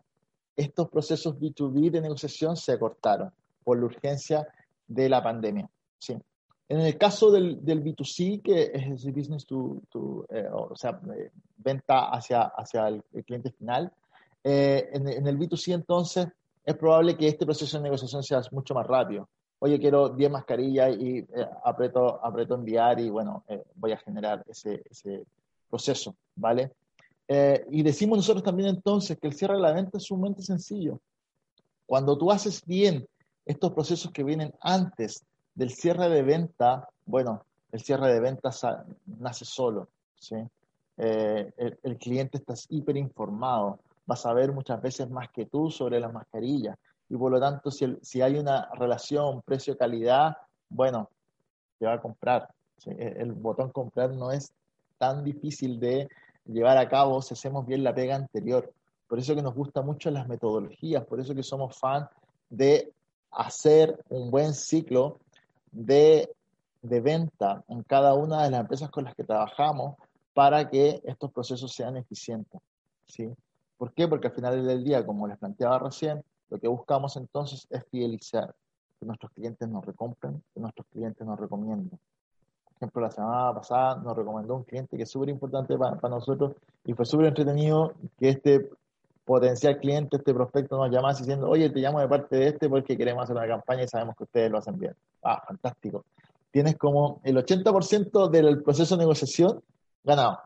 estos 0.56 0.90
procesos 0.90 1.36
B2B 1.36 1.92
de 1.92 2.02
negociación 2.02 2.58
se 2.58 2.74
acortaron 2.74 3.32
por 3.64 3.80
la 3.80 3.86
urgencia 3.86 4.48
de 4.88 5.10
la 5.10 5.22
pandemia. 5.22 5.70
¿sí? 6.00 6.18
En 6.70 6.82
el 6.82 6.98
caso 6.98 7.32
del, 7.32 7.64
del 7.64 7.84
B2C, 7.84 8.42
que 8.42 8.72
es 8.74 9.06
el 9.06 9.14
business 9.14 9.46
to, 9.46 9.82
to 9.90 10.26
eh, 10.30 10.48
o 10.52 10.76
sea, 10.76 11.00
eh, 11.18 11.32
venta 11.58 12.10
hacia, 12.10 12.42
hacia 12.44 12.88
el, 12.90 13.04
cliente 13.26 13.52
final, 13.52 13.92
eh, 14.44 14.90
en, 14.92 15.08
en, 15.08 15.28
el 15.28 15.40
B2C 15.40 15.74
entonces 15.74 16.28
es 16.66 16.76
probable 16.76 17.16
que 17.16 17.28
este 17.28 17.46
proceso 17.46 17.78
de 17.78 17.84
negociación 17.84 18.24
sea 18.24 18.42
mucho 18.52 18.74
más 18.74 18.86
rápido. 18.86 19.30
Oye, 19.60 19.80
quiero 19.80 20.10
10 20.10 20.30
mascarillas 20.30 20.96
y 20.98 21.26
aprieto, 21.64 22.24
aprieto 22.24 22.56
enviar 22.56 23.00
y 23.00 23.10
bueno, 23.10 23.44
voy 23.76 23.92
a 23.92 23.98
generar 23.98 24.44
ese, 24.48 24.84
ese 24.90 25.26
proceso, 25.70 26.16
¿vale? 26.36 26.72
Eh, 27.28 27.66
y 27.72 27.84
decimos 27.84 28.18
nosotros 28.18 28.44
también 28.44 28.70
entonces 28.70 29.18
que 29.20 29.28
el 29.28 29.34
cierre 29.34 29.56
de 29.56 29.62
la 29.62 29.74
venta 29.74 29.98
es 29.98 30.06
sumamente 30.06 30.42
sencillo. 30.42 31.00
Cuando 31.86 32.18
tú 32.18 32.32
haces 32.32 32.66
bien 32.66 33.08
estos 33.46 33.74
procesos 33.74 34.12
que 34.12 34.24
vienen 34.24 34.54
antes 34.62 35.26
del 35.58 35.72
cierre 35.72 36.08
de 36.08 36.22
venta, 36.22 36.88
bueno, 37.08 37.44
el 37.72 37.82
cierre 37.82 38.14
de 38.14 38.20
venta 38.20 38.52
nace 39.08 39.44
solo. 39.44 39.90
¿sí? 40.20 40.36
Eh, 40.98 41.52
el, 41.82 41.98
cliente 41.98 42.38
está 42.38 42.54
hiper 42.70 42.96
informado, 42.96 43.80
va 44.10 44.14
a 44.14 44.18
saber 44.18 44.52
muchas 44.54 44.80
veces 44.80 45.10
más 45.10 45.30
que 45.32 45.48
tú 45.48 45.72
sobre 45.72 46.00
las 46.00 46.14
mascarillas. 46.14 46.78
Y 47.10 47.18
por 47.18 47.32
lo 47.32 47.40
tanto, 47.40 47.72
si, 47.72 47.98
si 48.04 48.22
hay 48.22 48.38
una 48.38 48.70
relación 48.76 49.42
precio-calidad, 49.42 50.38
bueno, 50.70 51.10
te 51.80 51.88
va 51.88 51.94
a 51.94 52.02
comprar. 52.02 52.48
El 52.86 53.32
botón 53.32 53.72
comprar 53.72 54.14
no 54.14 54.32
es 54.32 54.54
tan 55.00 55.24
difícil 55.24 55.80
de 55.80 56.08
llevar 56.46 56.78
a 56.78 56.88
cabo 56.88 57.20
si 57.24 57.34
hacemos 57.34 57.66
bien 57.66 57.84
la 57.84 57.96
pega 57.96 58.16
anterior. 58.16 58.72
Por 59.08 59.18
eso 59.18 59.34
que 59.34 59.42
nos 59.42 59.56
gustan 59.56 59.88
mucho 59.88 60.12
las 60.12 60.28
metodologías, 60.28 61.04
por 61.06 61.20
eso 61.20 61.34
que 61.34 61.42
somos 61.42 61.80
fan 61.80 62.08
de 62.48 62.94
hacer 63.32 64.00
un 64.10 64.30
buen 64.30 64.54
ciclo 64.54 65.20
de, 65.72 66.30
de 66.82 67.02
venta 67.02 67.64
en 67.68 67.84
cada 67.84 68.14
una 68.14 68.44
de 68.44 68.52
las 68.52 68.62
empresas 68.62 68.90
con 68.90 69.04
las 69.04 69.16
que 69.16 69.24
trabajamos 69.24 69.96
para 70.34 70.70
que 70.70 71.02
estos 71.04 71.32
procesos 71.32 71.74
sean 71.74 71.98
eficientes. 71.98 72.62
¿sí? 73.06 73.30
¿Por 73.78 73.94
qué? 73.94 74.08
Porque 74.08 74.28
al 74.28 74.34
final 74.34 74.66
del 74.66 74.84
día, 74.84 75.06
como 75.06 75.28
les 75.28 75.38
planteaba 75.38 75.80
recién, 75.80 76.24
lo 76.50 76.60
que 76.60 76.68
buscamos 76.68 77.18
entonces 77.18 77.68
es 77.70 77.84
fidelizar, 77.92 78.56
que 79.00 79.06
nuestros 79.06 79.32
clientes 79.32 79.68
nos 79.68 79.86
recompren, 79.86 80.42
que 80.54 80.60
nuestros 80.60 80.88
clientes 80.88 81.26
nos 81.26 81.40
recomienden 81.40 82.00
ejemplo, 82.78 83.02
la 83.02 83.12
semana 83.12 83.54
pasada 83.54 83.96
nos 83.96 84.16
recomendó 84.16 84.56
un 84.56 84.64
cliente 84.64 84.98
que 84.98 85.04
es 85.04 85.10
súper 85.10 85.30
importante 85.30 85.78
para, 85.78 86.10
nosotros 86.10 86.54
y 86.86 86.94
fue 86.94 87.06
súper 87.06 87.28
entretenido 87.28 87.94
que 88.18 88.30
este 88.30 88.70
potencial 89.28 89.78
cliente, 89.78 90.18
este 90.18 90.34
prospecto 90.34 90.78
nos 90.78 90.90
llamase 90.90 91.22
diciendo, 91.24 91.48
oye, 91.50 91.70
te 91.70 91.80
llamo 91.80 92.00
de 92.00 92.08
parte 92.08 92.36
de 92.36 92.48
este 92.48 92.68
porque 92.68 92.98
queremos 92.98 93.24
hacer 93.24 93.36
una 93.36 93.48
campaña 93.48 93.84
y 93.84 93.88
sabemos 93.88 94.16
que 94.16 94.24
ustedes 94.24 94.50
lo 94.50 94.58
hacen 94.58 94.80
bien. 94.80 94.96
Ah, 95.22 95.44
fantástico. 95.46 96.06
Tienes 96.50 96.78
como 96.78 97.22
el 97.24 97.38
80% 97.38 98.30
del 98.30 98.64
proceso 98.64 98.96
de 98.96 99.00
negociación 99.00 99.62
ganado. 100.04 100.40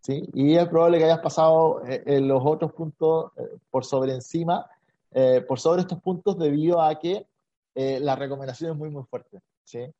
¿sí? 0.00 0.26
Y 0.32 0.56
es 0.56 0.66
probable 0.68 0.98
que 0.98 1.04
hayas 1.04 1.18
pasado 1.18 1.82
eh, 1.84 2.20
los 2.20 2.40
otros 2.42 2.72
puntos 2.72 3.32
eh, 3.36 3.58
por 3.70 3.84
sobre 3.84 4.14
encima, 4.14 4.64
eh, 5.10 5.44
por 5.46 5.60
sobre 5.60 5.82
estos 5.82 6.00
puntos 6.00 6.38
debido 6.38 6.80
a 6.80 6.98
que 6.98 7.26
la 7.74 8.14
recomendación 8.14 8.72
es 8.72 8.76
muy, 8.76 8.90
muy 8.90 9.04
fuerte. 9.04 9.40
¿sí? 9.64 9.90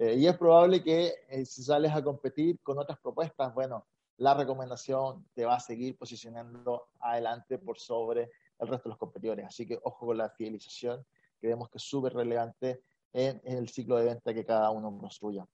Eh, 0.00 0.14
y 0.14 0.26
es 0.26 0.36
probable 0.38 0.82
que 0.82 1.12
eh, 1.28 1.44
si 1.44 1.62
sales 1.62 1.92
a 1.92 2.02
competir 2.02 2.58
con 2.62 2.78
otras 2.78 2.98
propuestas, 3.00 3.52
bueno, 3.52 3.84
la 4.20 4.34
recomendación 4.34 5.26
te 5.34 5.46
va 5.46 5.54
a 5.54 5.60
seguir 5.60 5.96
posicionando 5.96 6.88
adelante 7.00 7.56
por 7.56 7.78
sobre 7.78 8.30
el 8.58 8.68
resto 8.68 8.84
de 8.84 8.90
los 8.90 8.98
competidores. 8.98 9.46
Así 9.46 9.66
que 9.66 9.78
ojo 9.82 10.06
con 10.06 10.18
la 10.18 10.28
fidelización, 10.28 11.06
que 11.40 11.48
vemos 11.48 11.70
que 11.70 11.78
es 11.78 11.84
súper 11.84 12.12
relevante 12.12 12.82
en, 13.14 13.40
el 13.44 13.70
ciclo 13.70 13.96
de 13.96 14.04
venta 14.04 14.34
que 14.34 14.44
cada 14.44 14.70
uno 14.70 14.96
construya. 14.98 15.46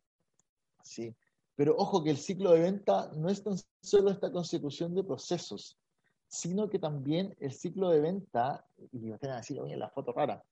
¿Sí? 0.82 1.14
Pero 1.54 1.76
ojo 1.78 2.02
que 2.02 2.11
el 2.11 2.16
ciclo 2.16 2.50
de 2.52 2.61
venta 2.61 3.08
no 3.14 3.28
es 3.28 3.44
tan 3.44 3.54
solo 3.80 4.11
esta 4.11 4.32
consecución 4.32 4.96
de 4.96 5.04
procesos, 5.04 5.78
sino 6.26 6.68
que 6.68 6.80
también 6.80 7.37
el 7.38 7.52
ciclo 7.52 7.90
de 7.90 8.00
venta, 8.00 8.66
y 8.90 8.99
me 8.99 9.16
van 9.16 9.30
a 9.30 9.37
decir, 9.37 9.61
oye, 9.61 9.76
la 9.76 9.90
foto 9.90 10.12
rara, 10.12 10.42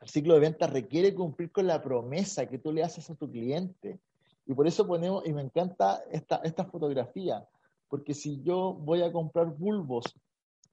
el 0.00 0.08
ciclo 0.08 0.34
de 0.34 0.40
venta 0.40 0.66
requiere 0.66 1.14
cumplir 1.14 1.52
con 1.52 1.68
la 1.68 1.80
promesa 1.80 2.46
que 2.46 2.58
tú 2.58 2.72
le 2.72 2.82
haces 2.82 3.08
a 3.08 3.14
tu 3.14 3.30
cliente. 3.30 4.00
Y 4.46 4.54
por 4.54 4.66
eso 4.66 4.86
ponemos, 4.86 5.26
y 5.26 5.32
me 5.32 5.42
encanta 5.42 6.02
esta, 6.10 6.36
esta 6.36 6.64
fotografía, 6.64 7.46
porque 7.88 8.14
si 8.14 8.42
yo 8.42 8.74
voy 8.74 9.02
a 9.02 9.12
comprar 9.12 9.46
bulbos 9.46 10.04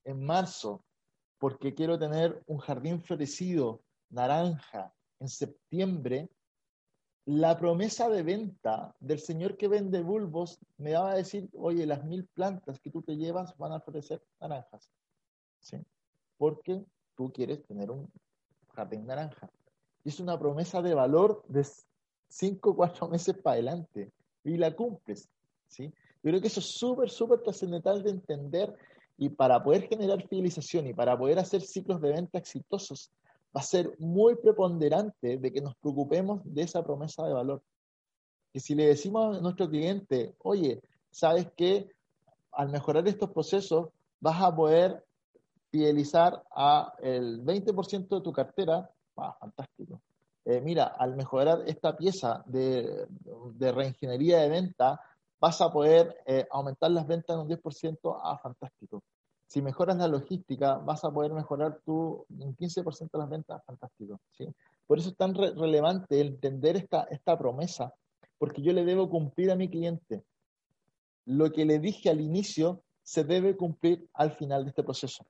en 0.04 0.26
marzo, 0.26 0.84
porque 1.38 1.74
quiero 1.74 1.98
tener 2.00 2.42
un 2.48 2.58
jardín 2.58 3.02
florecido 3.02 3.82
naranja 4.10 4.94
en 5.20 5.28
septiembre, 5.28 6.30
la 7.26 7.58
promesa 7.60 8.10
de 8.10 8.24
venta 8.24 8.96
del 9.00 9.20
señor 9.20 9.56
que 9.56 9.68
vende 9.68 10.02
bulbos 10.02 10.60
me 10.78 10.94
va 10.94 11.12
a 11.12 11.16
decir, 11.16 11.48
oye, 11.54 11.86
las 11.86 12.04
mil 12.04 12.26
plantas 12.26 12.80
que 12.80 12.90
tú 12.90 13.04
te 13.04 13.18
llevas 13.18 13.56
van 13.58 13.74
a 13.74 13.80
florecer 13.80 14.24
naranjas. 14.40 14.90
¿Sí? 15.60 15.78
Porque 16.38 16.84
tú 17.16 17.32
quieres 17.32 17.64
tener 17.68 17.92
un 17.92 18.12
jardín 18.74 19.06
naranja. 19.06 19.50
Y 20.04 20.10
es 20.10 20.20
una 20.20 20.40
promesa 20.40 20.82
de 20.82 20.96
valor 20.96 21.44
de 21.48 21.68
5 22.30 22.70
o 22.70 22.76
4 22.76 23.08
meses 23.10 23.36
para 23.38 23.56
adelante 23.56 24.12
y 24.44 24.58
la 24.58 24.76
cumples. 24.76 25.28
¿sí? 25.68 25.92
Yo 26.24 26.32
creo 26.32 26.42
que 26.42 26.48
eso 26.48 26.60
es 26.60 26.68
súper, 26.68 27.10
súper 27.10 27.42
trascendental 27.42 28.04
de 28.04 28.12
entender 28.12 28.76
y 29.18 29.30
para 29.30 29.62
poder 29.62 29.88
generar 29.88 30.26
fidelización 30.28 30.88
y 30.88 30.94
para 30.94 31.18
poder 31.18 31.40
hacer 31.40 31.62
ciclos 31.62 32.00
de 32.02 32.14
venta 32.14 32.38
exitosos, 32.38 33.12
va 33.56 33.62
a 33.62 33.64
ser 33.64 33.94
muy 34.00 34.36
preponderante 34.36 35.38
de 35.38 35.52
que 35.52 35.60
nos 35.62 35.76
preocupemos 35.76 36.42
de 36.46 36.62
esa 36.62 36.84
promesa 36.84 37.26
de 37.26 37.34
valor. 37.34 37.62
Que 38.54 38.60
si 38.60 38.76
le 38.76 38.88
decimos 38.88 39.38
a 39.38 39.42
nuestro 39.42 39.70
cliente, 39.70 40.36
oye, 40.40 40.82
¿sabes 41.12 41.48
que 41.56 41.90
Al 42.52 42.70
mejorar 42.70 43.08
estos 43.08 43.30
procesos 43.30 43.90
vas 44.20 44.42
a 44.42 44.54
poder 44.54 45.06
fidelizar 45.70 46.44
a 46.52 46.94
el 47.00 47.44
20% 47.44 48.08
de 48.08 48.22
tu 48.22 48.34
cartera, 48.34 48.90
ah, 49.18 49.38
fantástico. 49.40 50.02
Eh, 50.50 50.62
mira, 50.62 50.96
al 50.98 51.16
mejorar 51.16 51.62
esta 51.68 51.96
pieza 51.96 52.44
de, 52.48 53.08
reingeniería 53.60 54.40
de 54.40 54.50
venta, 54.50 55.00
vas 55.40 55.62
a 55.62 55.72
poder 55.72 56.24
eh, 56.26 56.48
aumentar 56.50 56.90
las 56.90 57.06
ventas 57.06 57.36
en 57.36 57.42
un 57.42 57.48
10%, 57.48 58.20
ah, 58.24 58.36
fantástico. 58.42 59.04
Si 59.46 59.62
mejoras 59.62 59.98
la 59.98 60.08
logística, 60.08 60.78
vas 60.78 61.04
a 61.06 61.12
poder 61.12 61.34
mejorar 61.34 61.80
tu 61.86 62.26
un 62.30 62.56
15% 62.56 63.12
de 63.12 63.20
las 63.20 63.30
ventas, 63.30 63.64
fantástico. 63.64 64.20
Por 64.88 64.98
eso 64.98 65.10
es 65.10 65.18
tan 65.18 65.36
relevante 65.36 66.20
entender 66.20 66.78
esta, 66.78 67.04
esta 67.12 67.38
promesa, 67.38 67.94
porque 68.40 68.64
yo 68.64 68.74
le 68.74 68.86
debo 68.86 69.08
cumplir 69.08 69.52
a 69.52 69.56
mi 69.56 69.70
cliente. 69.70 70.24
Lo 71.26 71.52
que 71.52 71.64
le 71.64 71.78
dije 71.78 72.10
al 72.10 72.22
inicio 72.22 72.82
se 73.04 73.24
debe 73.24 73.56
cumplir 73.56 74.10
al 74.16 74.32
final 74.32 74.64
de 74.64 74.70
este 74.70 74.82
proceso. 74.82 75.24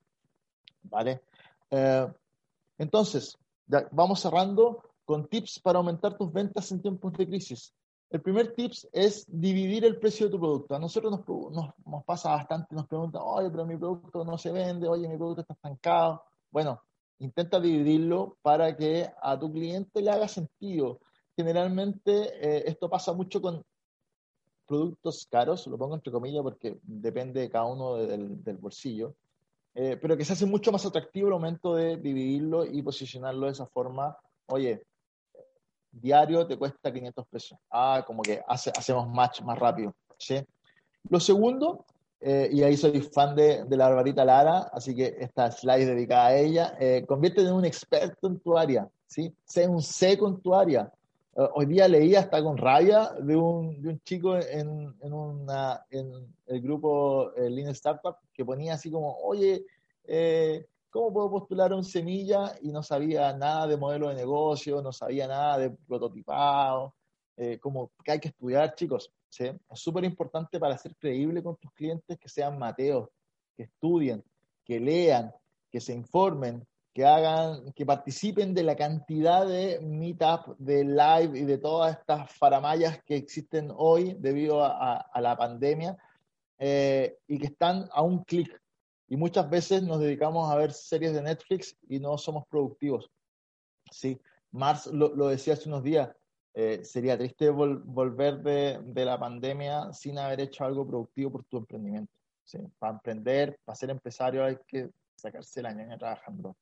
¿Vale? 0.83 1.23
Eh, 1.71 2.07
entonces, 2.77 3.37
vamos 3.91 4.21
cerrando 4.21 4.88
con 5.09 5.27
tips 5.27 5.59
para 5.59 5.79
aumentar 5.79 6.15
tus 6.15 6.31
ventas 6.31 6.71
en 6.71 6.83
tiempos 6.83 7.11
de 7.13 7.25
crisis. 7.25 7.73
El 8.11 8.21
primer 8.21 8.53
tips 8.53 8.87
es 8.91 9.25
dividir 9.27 9.83
el 9.83 9.97
precio 9.97 10.27
de 10.27 10.33
tu 10.33 10.39
producto. 10.39 10.75
A 10.75 10.79
nosotros 10.79 11.11
nos, 11.11 11.25
nos, 11.83 12.05
pasa 12.05 12.29
bastante, 12.29 12.75
nos 12.75 12.85
preguntan, 12.85 13.23
oye, 13.25 13.49
pero 13.49 13.65
mi 13.65 13.75
producto 13.75 14.23
no 14.23 14.37
se 14.37 14.51
vende, 14.51 14.87
oye, 14.87 15.07
mi 15.07 15.17
producto 15.17 15.41
está 15.41 15.55
estancado. 15.55 16.21
Bueno, 16.51 16.83
intenta 17.17 17.59
dividirlo 17.59 18.37
para 18.43 18.77
que 18.77 19.09
a 19.19 19.39
tu 19.39 19.51
cliente 19.51 19.99
le 19.99 20.11
haga 20.11 20.27
sentido. 20.27 20.99
Generalmente 21.35 22.11
eh, 22.39 22.63
esto 22.67 22.87
pasa 22.87 23.11
mucho 23.11 23.41
con 23.41 23.63
productos 24.67 25.27
caros, 25.27 25.65
lo 25.65 25.75
pongo 25.79 25.95
entre 25.95 26.13
comillas 26.13 26.43
porque 26.43 26.77
depende 26.83 27.41
de 27.41 27.49
cada 27.49 27.65
uno 27.65 27.95
del, 27.95 28.43
del 28.43 28.57
bolsillo, 28.57 29.15
eh, 29.73 29.97
pero 29.99 30.15
que 30.15 30.23
se 30.23 30.33
hace 30.33 30.45
mucho 30.45 30.71
más 30.71 30.85
atractivo 30.85 31.29
el 31.29 31.33
momento 31.33 31.73
de 31.73 31.97
dividirlo 31.97 32.63
y 32.63 32.83
posicionarlo 32.83 33.47
de 33.47 33.53
esa 33.53 33.65
forma. 33.65 34.15
Oye, 34.45 34.83
diario 35.91 36.45
te 36.45 36.57
cuesta 36.57 36.91
500 36.91 37.27
pesos. 37.27 37.57
Ah, 37.69 38.03
como 38.05 38.21
que 38.21 38.41
hace, 38.47 38.71
hacemos 38.75 39.07
match 39.09 39.41
más 39.41 39.57
rápido. 39.57 39.93
¿sí? 40.17 40.39
Lo 41.09 41.19
segundo, 41.19 41.85
eh, 42.21 42.49
y 42.51 42.63
ahí 42.63 42.75
soy 42.75 43.01
fan 43.01 43.35
de, 43.35 43.63
de, 43.63 43.77
la 43.77 43.87
Barbarita 43.87 44.25
Lara, 44.25 44.69
así 44.73 44.93
que 44.93 45.15
esta 45.19 45.51
slide 45.51 45.85
dedicada 45.85 46.27
a 46.27 46.35
ella, 46.35 46.75
eh, 46.79 47.05
convierte 47.07 47.41
en 47.41 47.53
un 47.53 47.65
experto 47.65 48.27
en 48.27 48.39
tu 48.39 48.57
área, 48.57 48.89
¿sí? 49.07 49.33
Sé 49.45 49.67
un 49.67 49.81
seco 49.81 50.27
en 50.27 50.41
tu 50.41 50.53
área. 50.53 50.91
Uh, 51.35 51.47
hoy 51.53 51.67
día 51.67 51.87
leí 51.87 52.15
hasta 52.15 52.43
con 52.43 52.57
rabia 52.57 53.11
de 53.21 53.35
un, 53.35 53.81
de 53.81 53.89
un 53.89 54.01
chico 54.01 54.35
en, 54.35 54.93
en, 54.99 55.13
una, 55.13 55.85
en 55.89 56.11
el 56.47 56.61
grupo 56.61 57.31
eh, 57.35 57.49
Lean 57.49 57.69
Startup 57.69 58.17
que 58.33 58.43
ponía 58.43 58.73
así 58.73 58.91
como, 58.91 59.15
oye, 59.19 59.63
eh, 60.05 60.65
¿cómo 60.89 61.13
puedo 61.13 61.31
postular 61.31 61.73
un 61.73 61.83
semilla? 61.83 62.55
Y 62.61 62.71
no 62.71 62.83
sabía 62.83 63.33
nada 63.33 63.67
de 63.67 63.77
modelo 63.77 64.09
de 64.09 64.15
negocio, 64.15 64.81
no 64.81 64.91
sabía 64.91 65.27
nada 65.27 65.57
de 65.57 65.69
prototipado, 65.71 66.95
eh, 67.37 67.57
como 67.59 67.91
que 68.03 68.11
hay 68.11 68.19
que 68.19 68.29
estudiar, 68.29 68.75
chicos. 68.75 69.11
Es 69.37 69.55
súper 69.73 70.03
importante 70.03 70.59
para 70.59 70.77
ser 70.77 70.95
creíble 70.95 71.43
con 71.43 71.55
tus 71.57 71.71
clientes 71.73 72.17
que 72.17 72.27
sean 72.27 72.57
mateos, 72.57 73.09
que 73.55 73.63
estudien, 73.63 74.23
que 74.65 74.79
lean, 74.79 75.31
que 75.71 75.79
se 75.79 75.93
informen, 75.93 76.65
que 76.93 77.05
hagan, 77.05 77.71
que 77.73 77.85
participen 77.85 78.53
de 78.53 78.63
la 78.63 78.75
cantidad 78.75 79.45
de 79.45 79.79
meetup, 79.81 80.57
de 80.57 80.83
live 80.83 81.39
y 81.39 81.45
de 81.45 81.59
todas 81.59 81.97
estas 81.97 82.31
faramayas 82.33 83.03
que 83.03 83.15
existen 83.15 83.71
hoy 83.75 84.15
debido 84.19 84.63
a, 84.63 84.97
a 84.97 85.21
la 85.21 85.37
pandemia 85.37 85.97
eh, 86.57 87.19
y 87.25 87.39
que 87.39 87.47
están 87.47 87.87
a 87.93 88.01
un 88.01 88.23
clic 88.25 88.61
y 89.09 89.17
muchas 89.17 89.49
veces 89.49 89.81
nos 89.83 89.99
dedicamos 89.99 90.51
a 90.51 90.55
ver 90.55 90.71
series 90.71 91.13
de 91.13 91.23
Netflix 91.23 91.75
y 91.87 91.99
no 91.99 92.17
somos 92.17 92.45
productivos. 92.47 93.09
Sí, 93.91 94.21
Mars 94.51 94.85
lo, 94.87 95.15
lo 95.15 95.27
decía 95.27 95.53
hace 95.53 95.67
unos 95.67 95.83
días, 95.83 96.09
eh, 96.53 96.83
sería 96.83 97.17
triste 97.17 97.49
volver 97.49 98.39
de, 98.39 98.79
de, 98.83 99.05
la 99.05 99.19
pandemia 99.19 99.91
sin 99.93 100.17
haber 100.19 100.41
hecho 100.41 100.63
algo 100.63 100.85
productivo 100.87 101.31
por 101.31 101.43
tu 101.45 101.57
emprendimiento. 101.57 102.13
¿sí? 102.43 102.59
Para 102.77 102.93
emprender, 102.93 103.59
para 103.65 103.75
ser 103.75 103.89
empresario 103.89 104.43
hay 104.43 104.57
que 104.67 104.89
sacarse 105.15 105.61
la 105.61 105.73
ñaña 105.73 105.97
trabajando, 105.97 106.55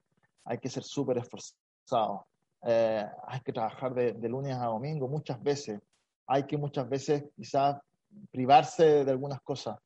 hay 0.45 0.57
que 0.57 0.69
ser 0.69 0.83
súper 0.83 1.17
esforzado, 1.17 2.25
eh, 2.63 3.05
hay 3.27 3.39
que 3.41 3.53
trabajar 3.53 3.93
de, 3.93 4.13
de, 4.13 4.29
lunes 4.29 4.55
a 4.55 4.65
domingo 4.65 5.07
muchas 5.07 5.41
veces, 5.41 5.79
hay 6.25 6.43
que 6.45 6.57
muchas 6.57 6.87
veces 6.89 7.25
quizás 7.35 7.77
privarse 8.31 9.05
de 9.05 9.11
algunas 9.11 9.41
cosas, 9.41 9.77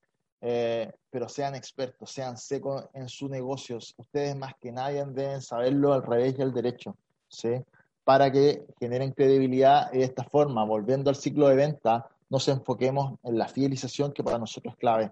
eh, 0.41 0.91
pero 1.11 1.29
sean 1.29 1.53
expertos, 1.53 2.11
sean 2.11 2.35
secos 2.35 2.85
en 2.93 3.07
sus 3.07 3.29
negocios. 3.29 3.93
Ustedes 3.97 4.35
más 4.35 4.55
que 4.59 4.71
nadie 4.71 5.05
deben 5.05 5.41
saberlo 5.41 5.93
al 5.93 6.03
revés 6.03 6.35
y 6.37 6.41
al 6.41 6.53
derecho, 6.53 6.95
¿sí? 7.29 7.61
Para 8.03 8.31
que 8.31 8.65
generen 8.79 9.11
credibilidad 9.11 9.91
de 9.91 10.03
esta 10.03 10.23
forma, 10.23 10.65
volviendo 10.65 11.09
al 11.11 11.15
ciclo 11.15 11.47
de 11.47 11.55
venta, 11.55 12.09
nos 12.29 12.47
enfoquemos 12.47 13.19
en 13.23 13.37
la 13.37 13.47
fidelización 13.47 14.11
que 14.13 14.23
para 14.23 14.39
nosotros 14.39 14.73
es 14.73 14.79
clave. 14.79 15.11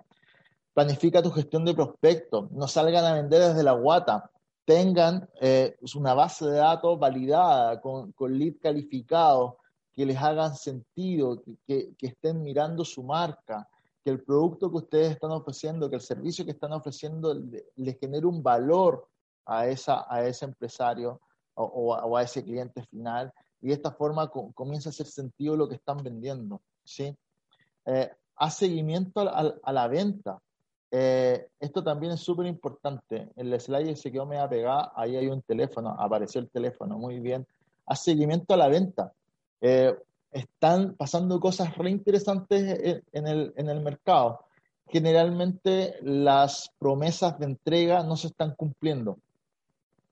Planifica 0.74 1.22
tu 1.22 1.30
gestión 1.32 1.64
de 1.64 1.76
prospectos, 1.76 2.50
no 2.52 2.68
salgan 2.68 3.06
a 3.06 3.14
vender 3.14 3.42
desde 3.42 3.64
la 3.64 3.74
guata, 3.74 4.32
tengan 4.66 5.30
eh, 5.42 5.78
una 5.96 6.14
base 6.14 6.46
de 6.46 6.58
datos 6.58 6.98
validada 6.98 7.80
con, 7.82 8.14
con 8.14 8.38
lead 8.38 8.56
calificado, 8.62 9.58
que 9.94 10.06
les 10.06 10.18
hagan 10.18 10.56
sentido, 10.56 11.42
que, 11.68 11.94
que 11.98 12.08
estén 12.08 12.42
mirando 12.42 12.86
su 12.86 13.04
marca, 13.04 13.68
que 14.04 14.10
el 14.10 14.24
producto 14.24 14.70
que 14.70 14.78
ustedes 14.78 15.12
están 15.12 15.32
ofreciendo, 15.32 15.90
que 15.90 15.96
el 15.96 16.02
servicio 16.02 16.46
que 16.46 16.52
están 16.52 16.74
ofreciendo 16.74 17.34
le, 17.34 17.94
genere 18.00 18.26
un 18.26 18.42
valor 18.42 19.08
a, 19.46 19.68
esa, 19.68 20.06
a 20.08 20.26
ese 20.26 20.46
empresario 20.46 21.20
o, 21.56 22.16
a, 22.16 22.24
ese 22.24 22.44
cliente 22.44 22.84
final 22.84 23.34
y 23.62 23.68
de 23.68 23.74
esta 23.74 23.92
forma 23.92 24.30
co 24.30 24.52
comienza 24.54 24.90
a 24.90 24.92
hacer 24.92 25.08
sentido 25.08 25.58
lo 25.58 25.68
que 25.68 25.76
están 25.76 25.98
vendiendo. 25.98 26.62
¿sí? 26.84 27.14
Eh, 27.86 28.10
haz 28.38 28.56
seguimiento 28.56 29.22
a, 29.22 29.72
la 29.74 29.88
venta. 29.88 30.40
Eh, 30.92 31.50
esto 31.60 31.84
también 31.84 32.14
es 32.14 32.22
súper 32.22 32.46
importante. 32.48 33.30
El 33.36 33.60
slide 33.60 33.96
se 33.96 34.12
quedó 34.12 34.26
media 34.26 34.48
pegada, 34.48 34.94
ahí 34.96 35.18
hay 35.18 35.28
un 35.28 35.42
teléfono, 35.42 35.96
apareció 36.00 36.40
el 36.40 36.50
teléfono, 36.50 36.98
muy 36.98 37.20
bien. 37.20 37.46
Haz 37.86 38.04
seguimiento 38.04 38.54
a 38.54 38.58
la 38.58 38.70
venta. 38.70 39.12
Eh, 39.62 39.94
están 40.32 40.96
pasando 40.96 41.40
cosas 41.40 41.76
reinteresantes 41.78 43.04
en 43.12 43.28
el, 43.28 43.54
en 43.56 43.70
el 43.70 43.82
mercado. 43.82 44.46
Generalmente 44.88 45.96
las 46.02 46.72
promesas 46.80 47.38
de 47.40 47.46
entrega 47.46 48.04
no 48.04 48.16
se 48.16 48.28
están 48.28 48.56
cumpliendo. 48.56 49.18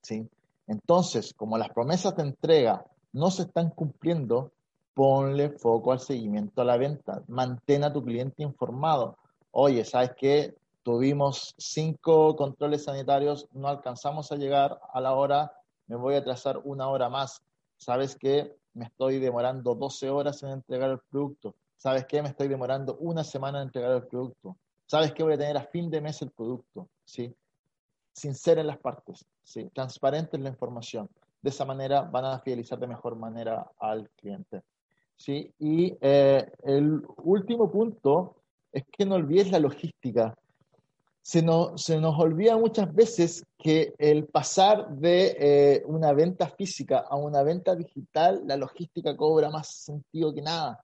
¿sí? 0.01 0.27
Entonces, 0.67 1.33
como 1.33 1.57
las 1.57 1.69
promesas 1.69 2.15
de 2.15 2.23
entrega 2.23 2.85
no 3.13 3.31
se 3.31 3.43
están 3.43 3.69
cumpliendo, 3.71 4.51
ponle 4.93 5.49
foco 5.49 5.91
al 5.91 5.99
seguimiento 5.99 6.61
a 6.61 6.65
la 6.65 6.77
venta. 6.77 7.23
Mantén 7.27 7.83
a 7.83 7.93
tu 7.93 8.03
cliente 8.03 8.43
informado. 8.43 9.17
Oye, 9.51 9.85
¿sabes 9.85 10.11
qué? 10.17 10.55
Tuvimos 10.83 11.53
cinco 11.57 12.35
controles 12.35 12.85
sanitarios, 12.85 13.47
no 13.51 13.67
alcanzamos 13.67 14.31
a 14.31 14.35
llegar 14.35 14.79
a 14.93 15.01
la 15.01 15.13
hora, 15.13 15.51
me 15.87 15.95
voy 15.95 16.15
a 16.15 16.23
trazar 16.23 16.59
una 16.63 16.87
hora 16.87 17.09
más. 17.09 17.41
¿Sabes 17.77 18.15
qué? 18.15 18.55
Me 18.77 18.85
estoy 18.85 19.19
demorando 19.19 19.75
12 19.75 20.09
horas 20.09 20.41
en 20.43 20.49
entregar 20.49 20.91
el 20.91 20.99
producto. 20.99 21.55
¿Sabes 21.77 22.05
qué? 22.05 22.21
Me 22.21 22.29
estoy 22.29 22.47
demorando 22.47 22.95
una 22.99 23.23
semana 23.23 23.59
en 23.59 23.67
entregar 23.67 23.91
el 23.91 24.03
producto. 24.03 24.55
¿Sabes 24.85 25.11
qué? 25.13 25.23
Voy 25.23 25.33
a 25.33 25.37
tener 25.37 25.57
a 25.57 25.63
fin 25.63 25.89
de 25.89 25.99
mes 25.99 26.21
el 26.21 26.29
producto. 26.29 26.87
¿Sí? 27.03 27.33
Sincera 28.13 28.61
en 28.61 28.67
las 28.67 28.77
partes. 28.77 29.25
¿sí? 29.43 29.69
Transparente 29.73 30.37
en 30.37 30.43
la 30.43 30.49
información. 30.49 31.09
De 31.41 31.49
esa 31.49 31.65
manera 31.65 32.01
van 32.01 32.25
a 32.25 32.39
fidelizar 32.39 32.79
de 32.79 32.87
mejor 32.87 33.15
manera 33.15 33.67
al 33.79 34.09
cliente. 34.11 34.61
¿sí? 35.15 35.51
Y 35.59 35.97
eh, 35.99 36.51
el 36.63 37.01
último 37.17 37.69
punto 37.71 38.35
es 38.71 38.83
que 38.91 39.05
no 39.05 39.15
olvides 39.15 39.51
la 39.51 39.59
logística 39.59 40.37
se 41.27 41.41
nos, 41.41 41.81
se 41.81 41.99
nos 41.99 42.17
olvida 42.17 42.55
muchas 42.55 42.95
veces 42.95 43.43
que 43.57 43.93
el 43.97 44.27
pasar 44.27 44.95
de 44.95 45.35
eh, 45.37 45.83
una 45.85 46.13
venta 46.13 46.47
física 46.47 46.99
a 46.99 47.17
una 47.17 47.43
venta 47.43 47.75
digital, 47.75 48.43
la 48.45 48.55
logística 48.55 49.13
cobra 49.17 49.49
más 49.49 49.67
sentido 49.67 50.33
que 50.33 50.41
nada. 50.41 50.81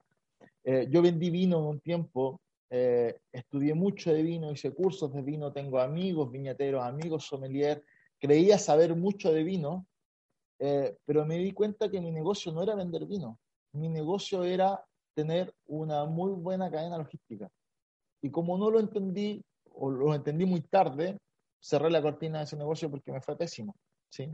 Eh, 0.66 0.88
yo 0.90 1.02
vendí 1.02 1.30
vino 1.30 1.60
en 1.60 1.64
un 1.64 1.80
tiempo, 1.80 2.42
eh, 2.70 3.20
estudié 3.32 3.74
mucho 3.74 4.14
de 4.14 4.22
vino, 4.22 4.52
hice 4.52 4.72
cursos 4.72 5.14
de 5.14 5.22
vino, 5.22 5.54
tengo 5.54 5.80
amigos 5.80 6.30
viñateros, 6.30 6.84
amigos 6.84 7.24
sommelier, 7.24 7.82
creía 8.20 8.58
saber 8.58 8.98
mucho 8.98 9.32
de 9.32 9.44
vino, 9.46 9.88
eh, 10.60 10.98
pero 11.06 11.26
me 11.26 11.38
di 11.38 11.54
cuenta 11.54 11.90
que 11.90 12.02
mi 12.02 12.12
negocio 12.12 12.52
no 12.52 12.64
era 12.64 12.76
vender 12.76 13.06
vino, 13.06 13.40
mi 13.72 13.88
negocio 13.88 14.44
era 14.44 14.84
tener 15.14 15.54
una 15.68 16.04
muy 16.04 16.34
buena 16.34 16.70
cadena 16.70 16.98
logística. 16.98 17.50
Y 18.22 18.30
como 18.30 18.58
no 18.58 18.70
lo 18.70 18.82
entendí, 18.82 19.42
o 19.74 19.90
lo 19.90 20.14
entendí 20.14 20.46
muy 20.46 20.62
tarde, 20.62 21.18
cerré 21.60 21.90
la 21.90 22.02
cortina 22.02 22.40
de 22.40 22.44
ese 22.46 22.58
negocio 22.58 22.90
porque 22.90 23.12
me 23.12 23.22
fue 23.22 23.38
pésimo. 23.38 23.76
¿sí? 24.10 24.32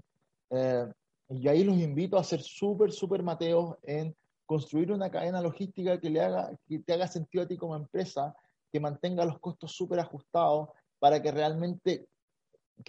Eh, 0.50 0.88
y 1.30 1.48
ahí 1.48 1.64
los 1.64 1.78
invito 1.78 2.18
a 2.18 2.24
ser 2.24 2.42
súper, 2.42 2.92
súper 2.92 3.24
mateos 3.24 3.78
en 3.84 4.16
construir 4.46 4.92
una 4.92 5.12
cadena 5.12 5.42
logística 5.42 6.00
que, 6.00 6.10
le 6.10 6.22
haga, 6.22 6.52
que 6.68 6.80
te 6.80 6.94
haga 6.94 7.08
sentido 7.08 7.44
a 7.44 7.48
ti 7.48 7.56
como 7.56 7.76
empresa, 7.76 8.36
que 8.72 8.80
mantenga 8.80 9.26
los 9.26 9.40
costos 9.40 9.72
súper 9.72 10.00
ajustados 10.00 10.70
para 10.98 11.22
que 11.22 11.32
realmente 11.32 12.08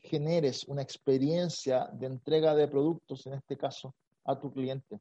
generes 0.03 0.67
una 0.69 0.83
experiencia 0.83 1.89
de 1.93 2.07
entrega 2.07 2.55
de 2.55 2.69
productos, 2.69 3.27
en 3.27 3.35
este 3.35 3.57
caso, 3.57 3.95
a 4.25 4.39
tu 4.39 4.53
cliente. 4.53 5.01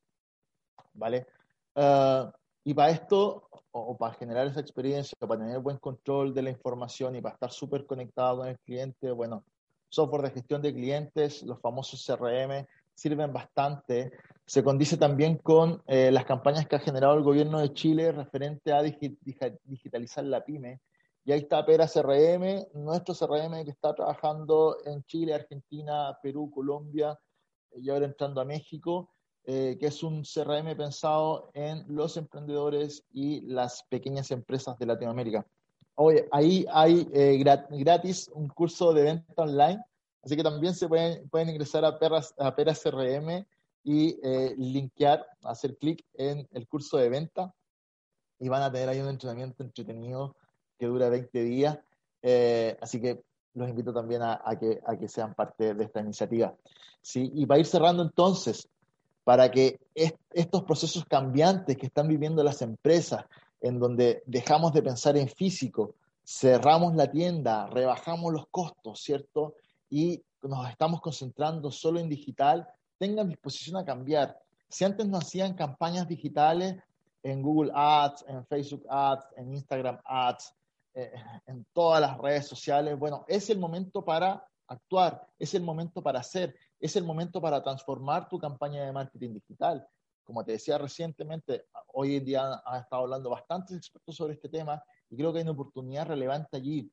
¿Vale? 0.94 1.28
Uh, 1.76 2.30
y 2.70 2.74
para 2.76 2.92
esto, 2.92 3.50
o, 3.72 3.98
para 3.98 4.14
generar 4.14 4.46
esa 4.46 4.60
experiencia, 4.60 5.18
para 5.20 5.40
tener 5.40 5.58
buen 5.58 5.78
control 5.78 6.36
de 6.36 6.44
la 6.44 6.52
información 6.52 7.16
y 7.16 7.22
para 7.22 7.34
estar 7.34 7.52
súper 7.52 7.88
conectado 7.88 8.38
con 8.38 8.48
el 8.48 8.60
cliente, 8.60 9.10
bueno, 9.10 9.44
software 9.90 10.22
de 10.22 10.30
gestión 10.30 10.62
de 10.62 10.72
clientes, 10.72 11.42
los 11.42 11.60
famosos 11.62 12.06
CRM, 12.06 12.68
sirven 12.94 13.34
bastante. 13.34 14.12
Se 14.46 14.64
condice 14.64 14.98
también 14.98 15.38
con 15.38 15.82
eh, 15.88 16.12
las 16.12 16.26
campañas 16.26 16.68
que 16.68 16.76
ha 16.76 16.80
generado 16.80 17.16
el 17.16 17.24
gobierno 17.24 17.58
de 17.58 17.74
Chile 17.74 18.12
referente 18.12 18.72
a 18.72 18.84
digitalizar 18.84 20.24
la 20.26 20.46
pyme. 20.46 20.80
Y 21.26 21.32
ahí 21.32 21.40
está 21.40 21.66
Pera 21.66 21.88
CRM, 21.88 22.68
nuestro 22.76 23.16
CRM 23.16 23.66
que 23.66 23.72
está 23.72 23.96
trabajando 23.96 24.78
en 24.86 25.04
Chile, 25.06 25.34
Argentina, 25.34 26.16
Perú, 26.22 26.52
Colombia 26.54 27.20
y 27.78 27.90
ahora 27.90 28.06
entrando 28.06 28.40
a 28.42 28.46
México, 28.46 29.10
eh, 29.46 29.78
que 29.80 29.88
es 29.88 30.04
un 30.04 30.24
CRM 30.24 30.76
pensado 30.76 31.50
en 31.54 31.84
los 31.88 32.18
emprendedores 32.18 33.04
y 33.12 33.42
las 33.42 33.84
pequeñas 33.90 34.32
empresas 34.32 34.78
de 34.78 34.86
Latinoamérica. 34.86 35.46
Oye, 35.96 36.28
ahí 36.32 36.66
hay 36.72 37.10
eh, 37.14 37.44
gratis 37.72 38.30
un 38.34 38.48
curso 38.48 38.94
de 38.94 39.04
venta 39.04 39.42
online 39.42 39.84
Así 40.24 40.36
que 40.36 40.44
también 40.44 40.74
se 40.76 40.88
pueden, 40.88 41.28
pueden 41.30 41.50
ingresar 41.50 41.86
a, 41.86 41.98
Perras, 41.98 42.34
a 42.38 42.56
Peras 42.56 42.82
CRM 42.84 43.46
y 43.84 44.20
eh, 44.22 44.54
linkear, 44.58 45.26
hacer 45.44 45.78
clic 45.78 46.06
en 46.14 46.48
el 46.52 46.68
curso 46.68 46.98
de 46.98 47.10
venta 47.10 47.54
y 48.40 48.50
van 48.50 48.64
a 48.64 48.72
tener 48.72 48.90
ahí 48.90 49.00
un 49.00 49.10
entrenamiento 49.10 49.64
entretenido 49.64 50.36
que 50.78 50.88
dura 50.88 51.10
20 51.10 51.44
días. 51.44 51.80
Eh, 52.22 52.78
así 52.82 53.02
que 53.02 53.24
los 53.54 53.70
invito 53.70 53.94
también 53.94 54.22
a, 54.22 54.42
que, 54.60 54.80
a 54.86 54.98
que 54.98 55.08
sean 55.08 55.34
parte 55.34 55.74
de 55.74 55.84
esta 55.84 56.02
iniciativa. 56.02 56.56
¿sí? 57.02 57.32
Y 57.34 57.46
para 57.46 57.60
ir 57.60 57.66
cerrando 57.66 58.04
entonces, 58.04 58.68
para 59.30 59.52
que 59.52 59.80
estos 60.32 60.64
procesos 60.64 61.06
cambiantes 61.06 61.78
que 61.78 61.86
están 61.86 62.08
viviendo 62.08 62.44
las 62.44 62.64
empresas, 62.64 63.26
en 63.62 63.80
donde 63.80 64.24
dejamos 64.26 64.74
de 64.74 64.82
pensar 64.82 65.16
en 65.18 65.30
físico, 65.30 65.94
cerramos 66.26 66.96
la 66.96 67.12
tienda, 67.12 67.68
rebajamos 67.68 68.34
los 68.34 68.48
costos, 68.48 69.00
¿cierto? 69.04 69.54
y 69.88 70.20
nos 70.42 70.68
estamos 70.68 71.00
concentrando 71.00 71.70
solo 71.70 72.00
en 72.00 72.10
digital, 72.10 72.68
tengan 72.98 73.30
disposición 73.30 73.78
a 73.78 73.86
cambiar. 73.86 74.36
Si 74.68 74.84
antes 74.84 75.08
no 75.08 75.20
hacían 75.20 75.54
campañas 75.54 76.08
digitales 76.08 76.78
en 77.22 77.44
Google 77.44 77.72
Ads, 77.76 78.26
en 78.28 78.44
Facebook 78.48 78.88
Ads, 78.90 79.26
en 79.38 79.54
Instagram 79.54 80.00
Ads, 80.06 80.56
eh, 80.96 81.14
en 81.46 81.68
todas 81.72 82.02
las 82.02 82.18
redes 82.18 82.48
sociales, 82.48 82.98
bueno, 82.98 83.26
es 83.28 83.52
el 83.52 83.60
momento 83.60 84.04
para 84.04 84.44
actuar, 84.66 85.22
es 85.38 85.54
el 85.54 85.62
momento 85.62 86.02
para 86.02 86.22
hacer, 86.22 86.56
es 86.80 86.96
el 86.96 87.04
momento 87.04 87.42
para 87.42 87.62
transformar 87.62 88.30
tu 88.30 88.40
campaña 88.40 88.86
de 88.86 88.92
marketing 88.92 89.34
digital. 89.34 89.88
Como 90.24 90.46
te 90.46 90.54
decía 90.54 90.78
recientemente, 90.78 91.66
hoy 91.94 92.16
en 92.16 92.26
día 92.26 92.62
han 92.66 92.82
estado 92.82 93.04
hablando 93.04 93.30
bastantes 93.32 93.76
expertos 93.76 94.16
sobre 94.16 94.34
este 94.34 94.50
tema 94.50 94.82
y 95.10 95.18
creo 95.18 95.32
que 95.34 95.40
hay 95.40 95.44
una 95.44 95.52
oportunidad 95.52 96.08
relevante 96.08 96.56
allí. 96.56 96.92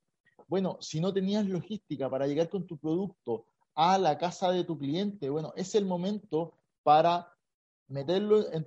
Bueno, 0.49 0.79
si 0.81 1.01
no 1.01 1.13
tenías 1.13 1.47
logística 1.47 2.09
para 2.09 2.27
llegar 2.27 2.49
con 2.49 2.67
tu 2.67 2.79
producto 2.79 3.47
a 3.75 3.99
la 3.99 4.17
casa 4.17 4.51
de 4.51 4.65
tu 4.65 4.79
cliente, 4.79 5.29
bueno, 5.29 5.53
es 5.57 5.75
el 5.75 5.85
momento 5.85 6.55
para 6.83 7.31
meterlo 7.89 8.45
en 8.53 8.65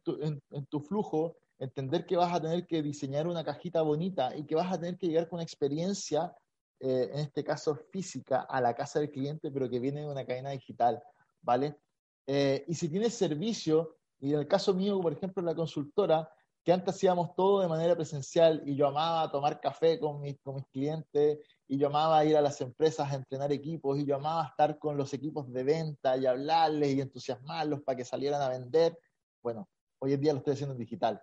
tu, 0.67 0.79
flujo, 0.81 1.35
entender 1.57 2.05
que 2.05 2.15
vas 2.15 2.33
a 2.33 2.41
tener 2.41 2.67
que 2.67 2.81
diseñar 2.81 3.27
una 3.27 3.43
cajita 3.43 3.81
bonita 3.81 4.35
y 4.35 4.45
que 4.45 4.55
vas 4.55 4.71
a 4.71 4.79
tener 4.79 4.97
que 4.97 5.07
llegar 5.07 5.27
con 5.27 5.37
una 5.37 5.43
experiencia, 5.43 6.33
eh, 6.79 7.09
en 7.13 7.19
este 7.19 7.43
caso 7.43 7.75
física, 7.75 8.41
a 8.41 8.61
la 8.61 8.73
casa 8.73 8.99
del 8.99 9.11
cliente, 9.11 9.51
pero 9.51 9.69
que 9.69 9.79
viene 9.79 10.01
de 10.01 10.07
una 10.07 10.25
cadena 10.25 10.51
digital, 10.51 11.01
¿vale? 11.41 11.77
Eh, 12.25 12.63
y 12.67 12.75
si 12.75 12.89
tienes 12.89 13.13
servicio, 13.13 13.97
y 14.19 14.33
en 14.33 14.39
el 14.39 14.47
caso 14.47 14.73
mío, 14.73 14.99
por 15.01 15.13
ejemplo, 15.13 15.43
la 15.43 15.55
consultora, 15.55 16.31
que 16.63 16.73
antes 16.73 16.95
hacíamos 16.95 17.35
todo 17.35 17.61
de 17.61 17.67
manera 17.67 17.95
presencial 17.95 18.61
y 18.65 18.75
yo 18.75 18.87
amaba 18.87 19.31
tomar 19.31 19.59
café 19.59 19.99
con 19.99 20.21
mis, 20.21 20.39
con 20.41 20.55
mis 20.55 20.67
clientes 20.67 21.39
y 21.67 21.77
yo 21.77 21.87
amaba 21.87 22.23
ir 22.25 22.35
a 22.35 22.41
las 22.41 22.59
empresas 22.61 23.11
a 23.11 23.15
entrenar 23.15 23.51
equipos 23.51 23.97
y 23.97 24.05
yo 24.05 24.15
amaba 24.15 24.45
estar 24.45 24.77
con 24.77 24.97
los 24.97 25.13
equipos 25.13 25.51
de 25.51 25.63
venta 25.63 26.17
y 26.17 26.25
hablarles 26.25 26.93
y 26.93 27.01
entusiasmarlos 27.01 27.81
para 27.81 27.95
que 27.95 28.05
salieran 28.05 28.41
a 28.41 28.49
vender. 28.49 28.97
Bueno, 29.41 29.69
hoy 29.99 30.13
en 30.13 30.21
día 30.21 30.33
lo 30.33 30.39
estoy 30.39 30.53
haciendo 30.53 30.73
en 30.73 30.79
digital. 30.79 31.21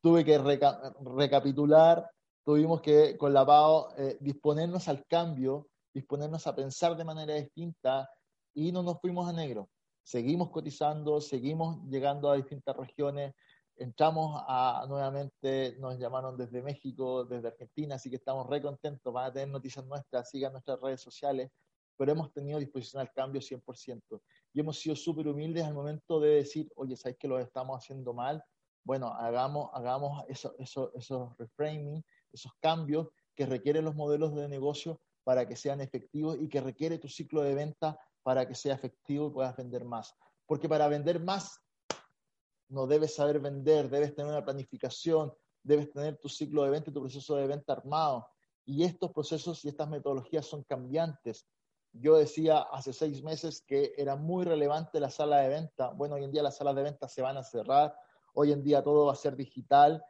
Tuve 0.00 0.24
que 0.24 0.38
recapitular, 0.38 2.10
tuvimos 2.44 2.80
que 2.80 3.16
con 3.16 3.32
la 3.32 3.46
PAO 3.46 3.94
eh, 3.96 4.16
disponernos 4.20 4.88
al 4.88 5.06
cambio, 5.06 5.68
disponernos 5.92 6.46
a 6.46 6.54
pensar 6.54 6.96
de 6.96 7.04
manera 7.04 7.34
distinta 7.34 8.08
y 8.54 8.72
no 8.72 8.82
nos 8.82 9.00
fuimos 9.00 9.28
a 9.28 9.32
negro. 9.32 9.68
Seguimos 10.02 10.50
cotizando, 10.50 11.20
seguimos 11.20 11.78
llegando 11.88 12.30
a 12.30 12.36
distintas 12.36 12.76
regiones, 12.76 13.34
entramos 13.76 14.42
a, 14.46 14.84
nuevamente, 14.88 15.76
nos 15.78 15.98
llamaron 15.98 16.36
desde 16.36 16.62
México, 16.62 17.24
desde 17.24 17.48
Argentina, 17.48 17.94
así 17.94 18.10
que 18.10 18.16
estamos 18.16 18.48
re 18.48 18.60
contentos, 18.60 19.12
van 19.12 19.26
a 19.26 19.32
tener 19.32 19.48
noticias 19.48 19.84
nuestras, 19.86 20.28
sigan 20.28 20.52
nuestras 20.52 20.80
redes 20.80 21.00
sociales, 21.00 21.50
pero 21.96 22.12
hemos 22.12 22.32
tenido 22.32 22.58
disposición 22.58 23.00
al 23.00 23.12
cambio 23.12 23.40
100%. 23.40 24.20
Y 24.52 24.60
hemos 24.60 24.78
sido 24.78 24.96
súper 24.96 25.28
humildes 25.28 25.64
al 25.64 25.74
momento 25.74 26.20
de 26.20 26.36
decir, 26.36 26.70
oye, 26.74 26.96
¿sabes 26.96 27.16
que 27.16 27.28
lo 27.28 27.38
estamos 27.38 27.78
haciendo 27.78 28.12
mal? 28.12 28.44
Bueno, 28.84 29.08
hagamos, 29.08 29.70
hagamos 29.72 30.24
eso, 30.28 30.54
eso, 30.58 30.92
esos 30.94 31.36
reframing, 31.38 32.04
esos 32.32 32.52
cambios 32.60 33.08
que 33.34 33.46
requieren 33.46 33.84
los 33.84 33.94
modelos 33.94 34.34
de 34.34 34.48
negocio 34.48 35.00
para 35.24 35.46
que 35.46 35.56
sean 35.56 35.80
efectivos 35.80 36.36
y 36.40 36.48
que 36.48 36.60
requiere 36.60 36.98
tu 36.98 37.08
ciclo 37.08 37.42
de 37.42 37.54
venta 37.54 37.98
para 38.22 38.46
que 38.46 38.54
sea 38.54 38.74
efectivo 38.74 39.28
y 39.28 39.30
puedas 39.30 39.56
vender 39.56 39.84
más. 39.84 40.14
Porque 40.46 40.68
para 40.68 40.88
vender 40.88 41.20
más 41.20 41.60
no 42.68 42.86
debes 42.86 43.14
saber 43.14 43.38
vender, 43.40 43.90
debes 43.90 44.14
tener 44.14 44.30
una 44.30 44.44
planificación, 44.44 45.32
debes 45.62 45.90
tener 45.90 46.16
tu 46.18 46.28
ciclo 46.28 46.64
de 46.64 46.70
venta 46.70 46.90
y 46.90 46.92
tu 46.92 47.00
proceso 47.00 47.36
de 47.36 47.46
venta 47.46 47.74
armado. 47.74 48.26
Y 48.64 48.84
estos 48.84 49.12
procesos 49.12 49.64
y 49.64 49.68
estas 49.68 49.88
metodologías 49.88 50.46
son 50.46 50.62
cambiantes. 50.64 51.46
Yo 51.92 52.16
decía 52.16 52.60
hace 52.60 52.92
seis 52.92 53.22
meses 53.22 53.62
que 53.66 53.92
era 53.96 54.16
muy 54.16 54.44
relevante 54.44 55.00
la 55.00 55.10
sala 55.10 55.40
de 55.40 55.48
venta. 55.50 55.90
Bueno, 55.90 56.14
hoy 56.14 56.24
en 56.24 56.32
día 56.32 56.42
las 56.42 56.56
salas 56.56 56.74
de 56.74 56.82
venta 56.82 57.08
se 57.08 57.20
van 57.20 57.36
a 57.36 57.42
cerrar. 57.42 57.94
Hoy 58.34 58.52
en 58.52 58.62
día 58.62 58.82
todo 58.82 59.06
va 59.06 59.12
a 59.12 59.16
ser 59.16 59.36
digital 59.36 60.02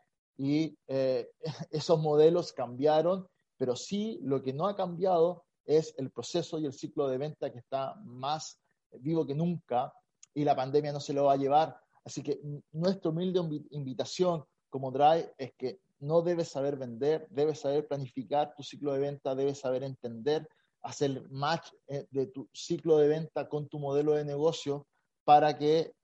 y 0.43 0.77
eh, 0.89 1.31
esos 1.71 2.01
modelos 2.01 2.53
cambiaron, 2.53 3.29
pero 3.57 3.77
sí 3.77 4.19
lo 4.23 4.43
que 4.43 4.53
no 4.53 4.67
ha 4.67 4.75
cambiado 4.75 5.45
es 5.65 5.95
el 5.99 6.11
proceso 6.11 6.59
y 6.59 6.67
el 6.67 6.73
ciclo 6.73 7.07
de 7.07 7.17
venta 7.17 7.53
que 7.53 7.61
está 7.61 7.95
más 8.03 8.61
vivo 8.91 9.25
que 9.25 9.37
nunca 9.37 9.93
y 10.35 10.43
la 10.43 10.57
pandemia 10.57 10.93
no 10.93 10.99
se 10.99 11.13
lo 11.13 11.27
va 11.27 11.35
a 11.35 11.37
llevar. 11.37 11.79
Así 12.05 12.25
que 12.25 12.41
nuestra 12.73 13.11
humilde 13.11 13.41
invitación 13.71 14.45
como 14.69 14.91
Drive 14.91 15.33
es 15.39 15.53
que 15.57 15.79
no 16.01 16.23
debes 16.23 16.49
saber 16.49 16.77
vender, 16.77 17.29
debes 17.31 17.61
saber 17.61 17.87
planificar 17.87 18.53
tu 18.57 18.65
ciclo 18.65 18.95
de 18.95 18.99
venta, 18.99 19.37
debes 19.37 19.61
saber 19.61 19.85
entender, 19.85 20.49
hacer 20.83 21.23
match 21.31 21.69
eh, 21.87 22.09
de 22.11 22.27
tu 22.27 22.49
ciclo 22.53 22.97
de 22.97 23.07
venta 23.07 23.49
con 23.49 23.69
tu 23.69 23.79
modelo 23.79 24.15
de 24.15 24.25
negocio 24.25 24.89
para 25.23 25.57
que 25.57 25.95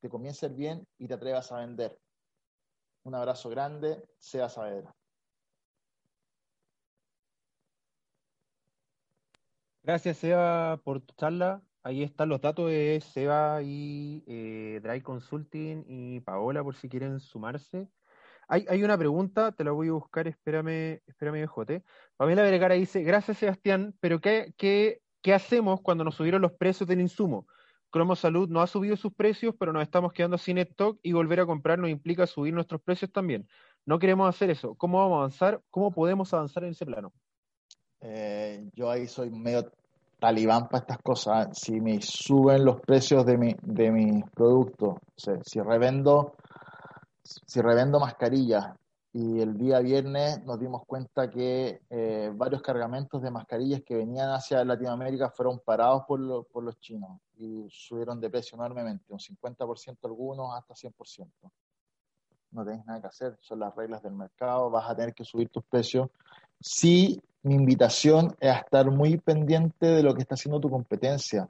te 0.00 0.08
comience 0.08 0.48
bien 0.48 0.86
y 0.96 1.06
te 1.06 1.12
atrevas 1.12 1.52
a 1.52 1.58
vender. 1.58 1.98
Un 3.06 3.14
abrazo 3.14 3.48
grande, 3.48 4.02
sea 4.18 4.48
Saavedra. 4.48 4.92
Gracias, 9.84 10.16
Seba, 10.16 10.78
por 10.82 11.00
tu 11.00 11.14
charla. 11.14 11.62
Ahí 11.84 12.02
están 12.02 12.28
los 12.28 12.40
datos 12.40 12.68
de 12.68 13.00
Seba 13.00 13.62
y 13.62 14.24
eh, 14.26 14.80
Dry 14.82 15.02
Consulting 15.02 15.84
y 15.86 16.18
Paola 16.18 16.64
por 16.64 16.74
si 16.74 16.88
quieren 16.88 17.20
sumarse. 17.20 17.88
Hay, 18.48 18.82
una 18.82 18.98
pregunta, 18.98 19.52
te 19.52 19.62
la 19.62 19.70
voy 19.70 19.86
a 19.86 19.92
buscar, 19.92 20.26
espérame, 20.26 21.00
espérame, 21.06 21.46
Jote. 21.46 21.84
Pamela 22.16 22.42
Vergara 22.42 22.74
dice, 22.74 23.04
gracias 23.04 23.38
Sebastián, 23.38 23.94
pero 24.00 24.20
¿qué, 24.20 24.52
qué, 24.56 25.00
qué 25.22 25.32
hacemos 25.32 25.80
cuando 25.80 26.02
nos 26.02 26.16
subieron 26.16 26.42
los 26.42 26.54
precios 26.54 26.88
del 26.88 27.00
insumo? 27.00 27.46
Cromo 27.90 28.16
Salud 28.16 28.48
no 28.48 28.60
ha 28.60 28.66
subido 28.66 28.96
sus 28.96 29.12
precios, 29.12 29.54
pero 29.58 29.72
nos 29.72 29.82
estamos 29.82 30.12
quedando 30.12 30.38
sin 30.38 30.58
stock 30.58 30.98
y 31.02 31.12
volver 31.12 31.40
a 31.40 31.46
comprar 31.46 31.78
nos 31.78 31.90
implica 31.90 32.26
subir 32.26 32.52
nuestros 32.52 32.80
precios 32.80 33.10
también. 33.12 33.48
No 33.84 33.98
queremos 33.98 34.28
hacer 34.28 34.50
eso. 34.50 34.74
¿Cómo 34.74 34.98
vamos 34.98 35.14
a 35.14 35.18
avanzar? 35.18 35.62
¿Cómo 35.70 35.92
podemos 35.92 36.32
avanzar 36.34 36.64
en 36.64 36.70
ese 36.70 36.84
plano? 36.84 37.12
Eh, 38.00 38.68
yo 38.74 38.90
ahí 38.90 39.06
soy 39.06 39.30
medio 39.30 39.70
talibán 40.18 40.68
para 40.68 40.80
estas 40.80 40.98
cosas. 40.98 41.48
Si 41.58 41.80
me 41.80 42.00
suben 42.02 42.64
los 42.64 42.80
precios 42.80 43.24
de, 43.24 43.38
mi, 43.38 43.54
de 43.62 43.90
mis 43.90 44.24
productos, 44.30 44.96
si 45.44 45.60
revendo 45.60 46.34
si 47.26 47.60
revendo 47.60 47.98
mascarillas 47.98 48.74
y 49.12 49.40
el 49.40 49.56
día 49.56 49.80
viernes 49.80 50.44
nos 50.44 50.60
dimos 50.60 50.82
cuenta 50.86 51.30
que 51.30 51.80
eh, 51.90 52.30
varios 52.34 52.62
cargamentos 52.62 53.22
de 53.22 53.30
mascarillas 53.30 53.82
que 53.82 53.96
venían 53.96 54.30
hacia 54.30 54.64
Latinoamérica 54.64 55.30
fueron 55.30 55.58
parados 55.58 56.04
por, 56.06 56.46
por 56.46 56.62
los 56.62 56.78
chinos 56.80 57.18
y 57.36 57.66
subieron 57.70 58.20
de 58.20 58.30
precio 58.30 58.56
enormemente, 58.56 59.04
un 59.12 59.18
50% 59.18 59.98
algunos 60.04 60.54
hasta 60.54 60.74
100%. 60.74 61.28
No 62.52 62.64
tenés 62.64 62.86
nada 62.86 63.00
que 63.00 63.06
hacer, 63.08 63.36
son 63.40 63.60
las 63.60 63.74
reglas 63.74 64.02
del 64.02 64.14
mercado, 64.14 64.70
vas 64.70 64.88
a 64.88 64.96
tener 64.96 65.14
que 65.14 65.24
subir 65.24 65.48
tus 65.48 65.64
precios 65.64 66.08
si 66.60 67.20
mi 67.42 67.54
invitación 67.54 68.34
es 68.40 68.50
a 68.50 68.58
estar 68.58 68.90
muy 68.90 69.18
pendiente 69.18 69.86
de 69.86 70.02
lo 70.02 70.14
que 70.14 70.22
está 70.22 70.34
haciendo 70.34 70.60
tu 70.60 70.70
competencia. 70.70 71.48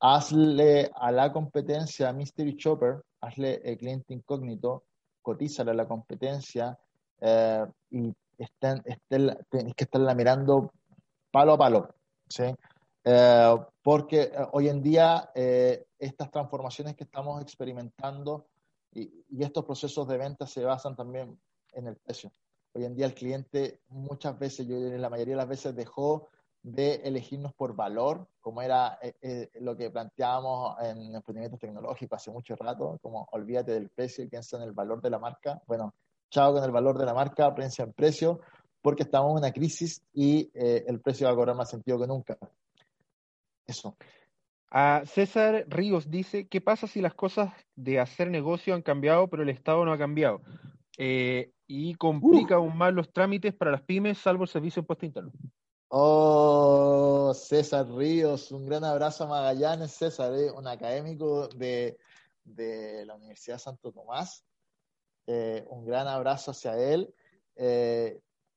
Hazle 0.00 0.90
a 0.94 1.12
la 1.12 1.32
competencia 1.32 2.08
a 2.08 2.12
Mystery 2.12 2.56
Chopper, 2.56 3.04
hazle 3.20 3.60
el 3.64 3.78
cliente 3.78 4.14
incógnito, 4.14 4.84
cotízale 5.20 5.70
a 5.70 5.74
la 5.74 5.86
competencia 5.86 6.76
eh, 7.20 7.64
y 7.90 8.12
estén, 8.36 8.82
estén, 8.84 9.38
tenéis 9.48 9.74
que 9.76 9.84
estarla 9.84 10.14
mirando 10.14 10.72
palo 11.30 11.52
a 11.52 11.58
palo. 11.58 11.94
¿sí? 12.28 12.44
Eh, 13.04 13.56
porque 13.82 14.22
eh, 14.22 14.46
hoy 14.52 14.68
en 14.68 14.82
día 14.82 15.30
estas 15.34 16.30
transformaciones 16.30 16.96
que 16.96 17.04
estamos 17.04 17.40
experimentando 17.42 18.46
y, 18.92 19.24
y 19.28 19.42
estos 19.42 19.64
procesos 19.64 20.06
de 20.08 20.18
venta 20.18 20.46
se 20.46 20.64
basan 20.64 20.94
también 20.94 21.38
en 21.72 21.86
el 21.86 21.96
precio. 21.96 22.30
Hoy 22.74 22.84
en 22.84 22.94
día 22.94 23.06
el 23.06 23.14
cliente 23.14 23.80
muchas 23.88 24.38
veces, 24.38 24.66
yo 24.66 24.76
la 24.78 25.10
mayoría 25.10 25.34
de 25.34 25.38
las 25.38 25.48
veces 25.48 25.74
dejó 25.74 26.30
de 26.62 26.94
elegirnos 27.04 27.52
por 27.54 27.74
valor, 27.74 28.28
como 28.40 28.62
era 28.62 28.98
eh, 29.02 29.14
eh, 29.20 29.50
lo 29.60 29.76
que 29.76 29.90
planteábamos 29.90 30.80
en 30.80 31.14
emprendimientos 31.14 31.60
tecnológicos 31.60 32.16
hace 32.16 32.30
mucho 32.30 32.54
rato, 32.56 32.98
como 33.02 33.26
olvídate 33.32 33.72
del 33.72 33.90
precio 33.90 34.24
y 34.24 34.28
piensa 34.28 34.56
en 34.56 34.62
el 34.62 34.72
valor 34.72 35.02
de 35.02 35.10
la 35.10 35.18
marca. 35.18 35.60
Bueno, 35.66 35.92
chao 36.30 36.54
con 36.54 36.62
el 36.62 36.70
valor 36.70 36.98
de 36.98 37.04
la 37.04 37.14
marca, 37.14 37.54
piensa 37.54 37.82
en 37.82 37.92
precio, 37.92 38.40
porque 38.80 39.02
estamos 39.02 39.32
en 39.32 39.38
una 39.38 39.52
crisis 39.52 40.02
y 40.12 40.50
eh, 40.54 40.84
el 40.86 41.00
precio 41.00 41.26
va 41.26 41.32
a 41.32 41.36
cobrar 41.36 41.56
más 41.56 41.70
sentido 41.70 41.98
que 41.98 42.06
nunca. 42.06 42.38
Eso. 43.66 43.96
A 44.70 45.02
César 45.04 45.66
Ríos 45.68 46.10
dice, 46.10 46.48
¿qué 46.48 46.60
pasa 46.60 46.86
si 46.86 47.00
las 47.00 47.14
cosas 47.14 47.52
de 47.76 48.00
hacer 48.00 48.30
negocio 48.30 48.74
han 48.74 48.82
cambiado, 48.82 49.28
pero 49.28 49.42
el 49.42 49.50
Estado 49.50 49.84
no 49.84 49.92
ha 49.92 49.98
cambiado? 49.98 50.40
y 51.74 51.94
complica 51.94 52.56
aún 52.56 52.76
más 52.76 52.92
los 52.92 53.10
trámites 53.12 53.54
para 53.54 53.70
las 53.70 53.82
pymes, 53.82 54.18
salvo 54.18 54.44
el 54.44 54.50
servicio 54.50 54.80
de 54.80 54.84
impuesto 54.84 55.06
interno. 55.06 55.32
Oh, 55.88 57.34
César 57.34 57.86
Ríos, 57.86 58.50
un 58.50 58.66
gran 58.66 58.82
abrazo 58.82 59.24
a 59.24 59.28
Magallanes, 59.28 59.92
César, 59.92 60.32
eh, 60.34 60.50
un 60.50 60.66
académico 60.66 61.48
de, 61.48 61.98
la 62.44 63.14
Universidad 63.14 63.58
Santo 63.58 63.92
Tomás. 63.92 64.44
Eh, 65.26 65.64
un 65.68 65.84
gran 65.84 66.08
abrazo 66.08 66.50
hacia 66.50 66.76
él. 66.78 67.14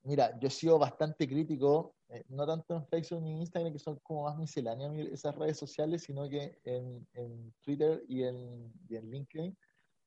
Eh, 0.05 0.07
mira, 0.07 0.37
yo 0.39 0.47
he 0.47 0.51
sido 0.51 0.77
bastante 0.77 1.27
crítico, 1.27 1.95
no 2.29 2.45
tanto 2.45 2.75
en 2.75 2.85
Facebook 2.87 3.21
ni 3.23 3.33
en 3.33 3.39
Instagram, 3.39 3.73
que 3.73 3.79
son 3.79 3.99
como 4.03 4.23
más 4.23 4.37
misceláneas 4.37 4.93
esas 5.11 5.35
redes 5.35 5.57
sociales, 5.57 6.03
sino 6.03 6.29
que 6.29 6.59
en, 6.63 7.53
Twitter 7.61 8.03
y 8.07 8.23
en, 8.23 8.71
y 8.87 8.95
en 8.95 9.09
LinkedIn 9.09 9.57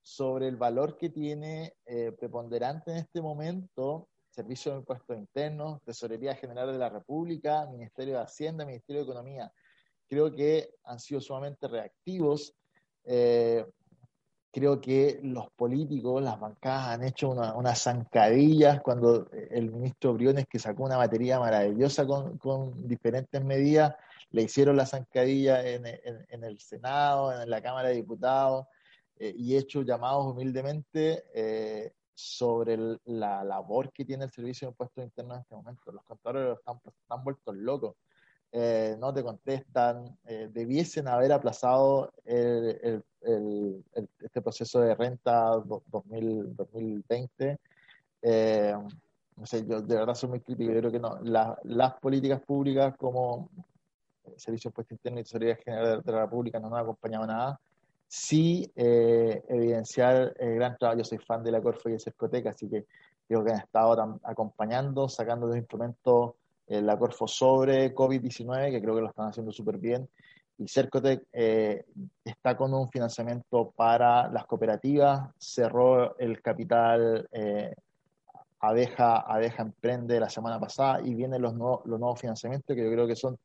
sobre 0.03 0.49
el 0.49 0.57
valor 0.57 0.97
que 0.97 1.11
tiene 1.11 1.75
eh, 1.85 2.13
preponderante 2.19 2.93
en 2.93 2.97
este 2.99 3.21
momento 3.21 4.09
Servicio 4.31 4.73
de 4.73 4.79
Impuestos 4.79 5.19
Internos, 5.19 5.83
Tesorería 5.83 6.35
General 6.35 6.73
de 6.73 6.79
la 6.79 6.89
República, 6.89 7.67
Ministerio 7.67 8.15
de 8.15 8.23
Hacienda, 8.23 8.65
Ministerio 8.65 9.03
de 9.03 9.11
Economía. 9.11 9.53
Creo 10.07 10.33
que 10.35 10.71
han 10.85 11.01
sido 11.01 11.21
sumamente 11.21 11.67
reactivos. 11.67 12.55
Eh, 13.05 13.67
creo 14.53 14.81
que 14.81 15.21
los 15.23 15.51
políticos, 15.51 16.23
las 16.23 16.39
bancadas 16.41 16.89
han 16.89 17.05
hecho 17.05 17.31
unas 17.31 17.83
zancadillas 17.83 18.81
cuando 18.81 19.29
el 19.51 19.71
ministro 19.71 20.15
Briones, 20.15 20.47
que 20.47 20.59
sacó 20.59 20.85
una 20.85 20.97
batería 20.97 21.39
maravillosa 21.39 22.07
con, 22.07 22.39
con 22.39 22.89
diferentes 22.89 23.45
medidas, 23.45 23.95
le 24.31 24.43
hicieron 24.43 24.77
la 24.77 24.87
zancadilla 24.87 25.67
en, 25.67 25.87
en, 25.87 26.45
el 26.45 26.59
Senado, 26.61 27.41
en 27.41 27.49
la 27.49 27.63
Cámara 27.63 27.89
de 27.89 27.95
Diputados. 27.95 28.67
Eh, 29.19 29.35
y 29.37 29.55
he 29.55 29.59
hecho 29.59 29.83
llamados 29.83 30.27
humildemente 30.27 31.25
eh, 31.35 31.93
sobre 32.15 32.79
la 33.07 33.43
labor 33.43 33.93
que 33.93 34.05
tiene 34.05 34.25
el 34.25 34.31
Servicio 34.31 34.69
de 34.69 34.73
Impuestos 34.73 35.05
Internos 35.05 35.37
en 35.37 35.43
este 35.43 35.55
momento. 35.55 35.93
Los 35.93 36.05
contadores 36.05 36.59
están, 36.59 36.81
están 36.85 37.25
vueltos 37.25 37.57
locos. 37.57 37.97
Eh, 38.51 38.97
no 38.99 39.13
te 39.13 39.23
contestan, 39.23 40.17
debiesen 40.25 41.07
haber 41.07 41.33
aplazado 41.33 42.13
el, 42.25 43.03
este 44.21 44.41
proceso 44.41 44.81
de 44.81 44.95
renta 44.95 45.63
2020. 45.87 47.59
no 49.37 49.47
sé, 49.47 49.67
yo 49.67 49.83
de 49.83 49.97
verdad 49.97 50.15
soy 50.15 50.31
muy 50.31 50.41
crítico. 50.41 50.73
Yo 50.73 50.79
creo 50.81 50.93
que 50.93 51.01
no, 51.01 51.19
las 51.23 51.95
políticas 52.01 52.41
públicas 52.41 52.97
como 52.97 53.51
el 54.25 54.39
Servicio 54.39 54.69
de 54.69 54.73
Impuestos 54.73 54.93
Internos 54.93 55.21
y 55.21 55.25
Tesorería 55.25 55.57
General 55.57 56.03
de 56.03 56.13
la 56.13 56.21
República 56.23 56.59
no 56.59 56.71
nos 56.71 56.79
han 56.79 56.85
acompañado 56.85 57.27
nada 57.27 57.61
sí 58.09 58.73
eh, 58.75 59.43
evidenciar 59.49 60.35
el 60.39 60.55
gran 60.55 60.77
trabajo. 60.79 60.99
Yo 60.99 61.05
soy 61.05 61.19
fan 61.19 61.45
de 61.45 61.53
la 61.53 61.61
Corfo 61.61 61.89
y 61.89 61.93
de 61.93 62.01
Cercoteca, 62.01 62.51
así 62.51 62.69
que 62.69 62.87
creo 63.29 63.45
que 63.45 63.53
han 63.53 63.61
estado 63.61 64.19
acompañando, 64.25 65.09
sacando 65.09 65.47
los 65.47 65.57
instrumentos 65.57 66.33
eh, 66.69 66.83
la 66.83 66.99
Corfo 66.99 67.27
sobre 67.27 67.95
COVID-19, 67.95 68.71
que 68.71 68.81
creo 68.81 68.95
que 68.95 69.01
lo 69.01 69.09
están 69.09 69.29
haciendo 69.29 69.53
súper 69.53 69.79
bien. 69.79 70.09
Y 70.59 70.67
Cercotec 70.67 71.25
eh, 71.33 71.85
está 72.25 72.57
con 72.57 72.75
un 72.75 72.91
financiamiento 72.91 73.73
para 73.77 74.29
las 74.29 74.45
cooperativas, 74.47 75.31
cerró 75.39 76.19
el 76.19 76.43
capital 76.43 77.29
Abeja, 78.61 79.19
Abeja 79.21 79.63
Emprende 79.63 80.19
la 80.19 80.29
semana 80.29 80.59
pasada 80.59 81.01
y 81.05 81.15
vienen 81.15 81.41
los, 81.43 81.55
nuevos, 81.55 81.87
los 81.87 82.01
nuevos 82.01 82.21
financiamientos 82.21 82.75
que 82.75 82.83
yo 82.83 82.91
creo 82.91 83.07
que 83.07 83.15
son 83.15 83.39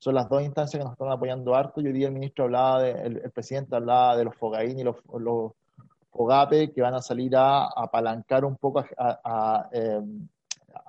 son 0.00 0.14
las 0.14 0.28
dos 0.30 0.42
instancias 0.42 0.80
que 0.80 0.84
nos 0.84 0.94
están 0.94 1.12
apoyando 1.12 1.54
harto. 1.54 1.82
Yo 1.82 1.92
día 1.92 2.08
el 2.08 2.14
ministro 2.14 2.44
hablaba, 2.44 2.82
de, 2.82 2.92
el, 2.92 3.30
presidente 3.32 3.76
hablaba 3.76 4.16
de 4.16 4.24
los 4.24 4.34
Fogaín 4.34 4.78
y 4.78 4.82
los, 4.82 4.96
los 5.12 5.52
Fogape 6.10 6.72
que 6.72 6.80
van 6.80 6.94
a 6.94 7.02
salir 7.02 7.36
a, 7.36 7.66
apalancar 7.66 8.46
un 8.46 8.56
poco, 8.56 8.82
a, 8.96 9.68
em, 9.72 10.26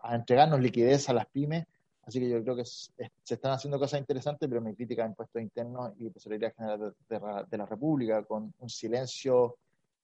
a, 0.02 0.16
entregarnos 0.16 0.62
liquidez 0.62 1.10
a 1.10 1.14
las 1.14 1.26
pymes. 1.26 1.68
Así 2.12 2.20
que 2.20 2.30
yo 2.30 2.44
creo 2.44 2.58
que 2.58 2.66
se 2.66 2.92
están 3.24 3.54
haciendo 3.54 3.80
cosas 3.80 4.02
interesantes, 4.02 4.50
pero 4.50 4.60
mi 4.60 4.76
crítica 4.76 5.06
a 5.06 5.08
impuestos 5.08 5.42
internos 5.42 5.94
y 5.98 6.10
Tesorería 6.10 6.52
General 6.52 6.94
de, 7.08 7.58
la 7.58 7.66
República, 7.66 8.22
con 8.26 8.54
un 8.60 8.70
silencio 8.70 9.56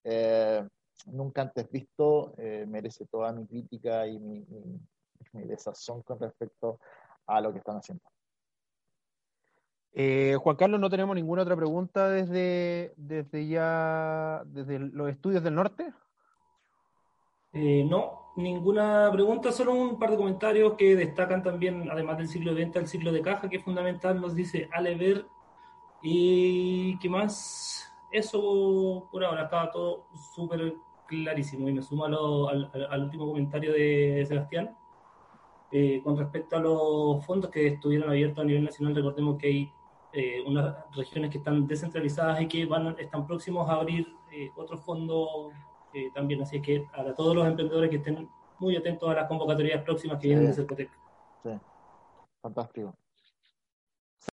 eh, 0.06 0.66
nunca 1.08 1.42
antes 1.42 1.70
visto, 1.70 2.34
eh, 2.38 2.66
merece 2.66 3.08
toda 3.08 3.34
mi 3.34 3.46
crítica 3.46 4.08
y 4.08 4.20
mi, 4.20 4.46
mi 5.34 5.44
desazón 5.44 6.02
con 6.04 6.18
respecto 6.18 6.80
a 7.26 7.42
lo 7.42 7.52
que 7.52 7.58
están 7.58 7.76
haciendo. 7.76 8.06
Eh, 9.92 10.38
Juan 10.40 10.56
Carlos, 10.56 10.80
no 10.80 10.90
tenemos 10.90 11.14
ninguna 11.14 11.42
otra 11.42 11.58
pregunta 11.58 12.08
desde, 12.08 12.94
desde 12.96 13.50
ya, 13.50 14.44
desde 14.46 14.80
los 14.80 15.10
estudios 15.10 15.44
del 15.44 15.56
norte. 15.56 15.92
Eh, 17.60 17.84
no, 17.84 18.22
ninguna 18.36 19.10
pregunta, 19.12 19.52
solo 19.52 19.74
un 19.74 19.98
par 19.98 20.12
de 20.12 20.18
comentarios 20.18 20.74
que 20.76 20.96
destacan 20.96 21.42
también, 21.42 21.90
además 21.90 22.20
del 22.20 22.28
ciclo 22.28 22.54
de 22.54 22.62
venta, 22.62 22.80
el 22.80 22.88
ciclo 22.88 23.12
de 23.12 23.24
caja, 23.24 23.50
que 23.50 23.58
es 23.58 23.64
fundamental, 23.64 24.22
nos 24.22 24.36
dice 24.36 24.70
Alever. 24.72 25.28
¿Y 26.04 27.00
qué 27.00 27.10
más? 27.10 27.92
Eso 28.12 29.08
por 29.12 29.26
ahora 29.26 29.46
estaba 29.46 29.72
todo 29.72 30.06
súper 30.36 30.76
clarísimo 31.08 31.68
y 31.68 31.74
me 31.74 31.82
sumo 31.82 32.06
al, 32.06 32.70
al, 32.92 33.04
último 33.04 33.26
comentario 33.26 33.74
de 33.74 34.24
Sebastián. 34.28 34.78
Eh, 35.72 36.02
con 36.04 36.16
respecto 36.16 36.58
a 36.58 36.60
los 36.60 37.26
fondos 37.26 37.50
que 37.50 37.66
estuvieron 37.66 38.08
abiertos 38.08 38.44
a 38.44 38.46
nivel 38.46 38.66
nacional, 38.66 38.94
recordemos 38.94 39.40
que 39.40 39.48
hay 39.48 39.74
eh, 40.14 40.44
unas 40.46 40.76
regiones 40.96 41.32
que 41.32 41.40
están 41.40 41.66
descentralizadas 41.66 42.40
y 42.40 42.48
que 42.48 42.68
van, 42.68 42.96
están 43.00 43.26
próximos 43.26 43.68
a 43.68 43.74
abrir 43.74 44.16
eh, 44.32 44.52
otros 44.56 44.80
fondos 44.82 45.52
eh, 45.94 46.12
también. 46.14 46.42
Así 46.42 46.62
que 46.62 46.86
a 46.94 47.14
todos 47.14 47.36
los 47.36 47.48
emprendedores 47.48 47.90
que 47.90 47.98
estén 47.98 48.30
muy 48.60 48.76
atentos 48.76 49.10
a 49.10 49.14
las 49.14 49.28
convocatorias 49.28 49.84
próximas 49.84 50.20
que 50.20 50.28
vienen 50.28 50.48
de 50.48 50.54
Cercotec. 50.54 50.90
Sí, 51.44 51.50
fantástico. 52.42 52.94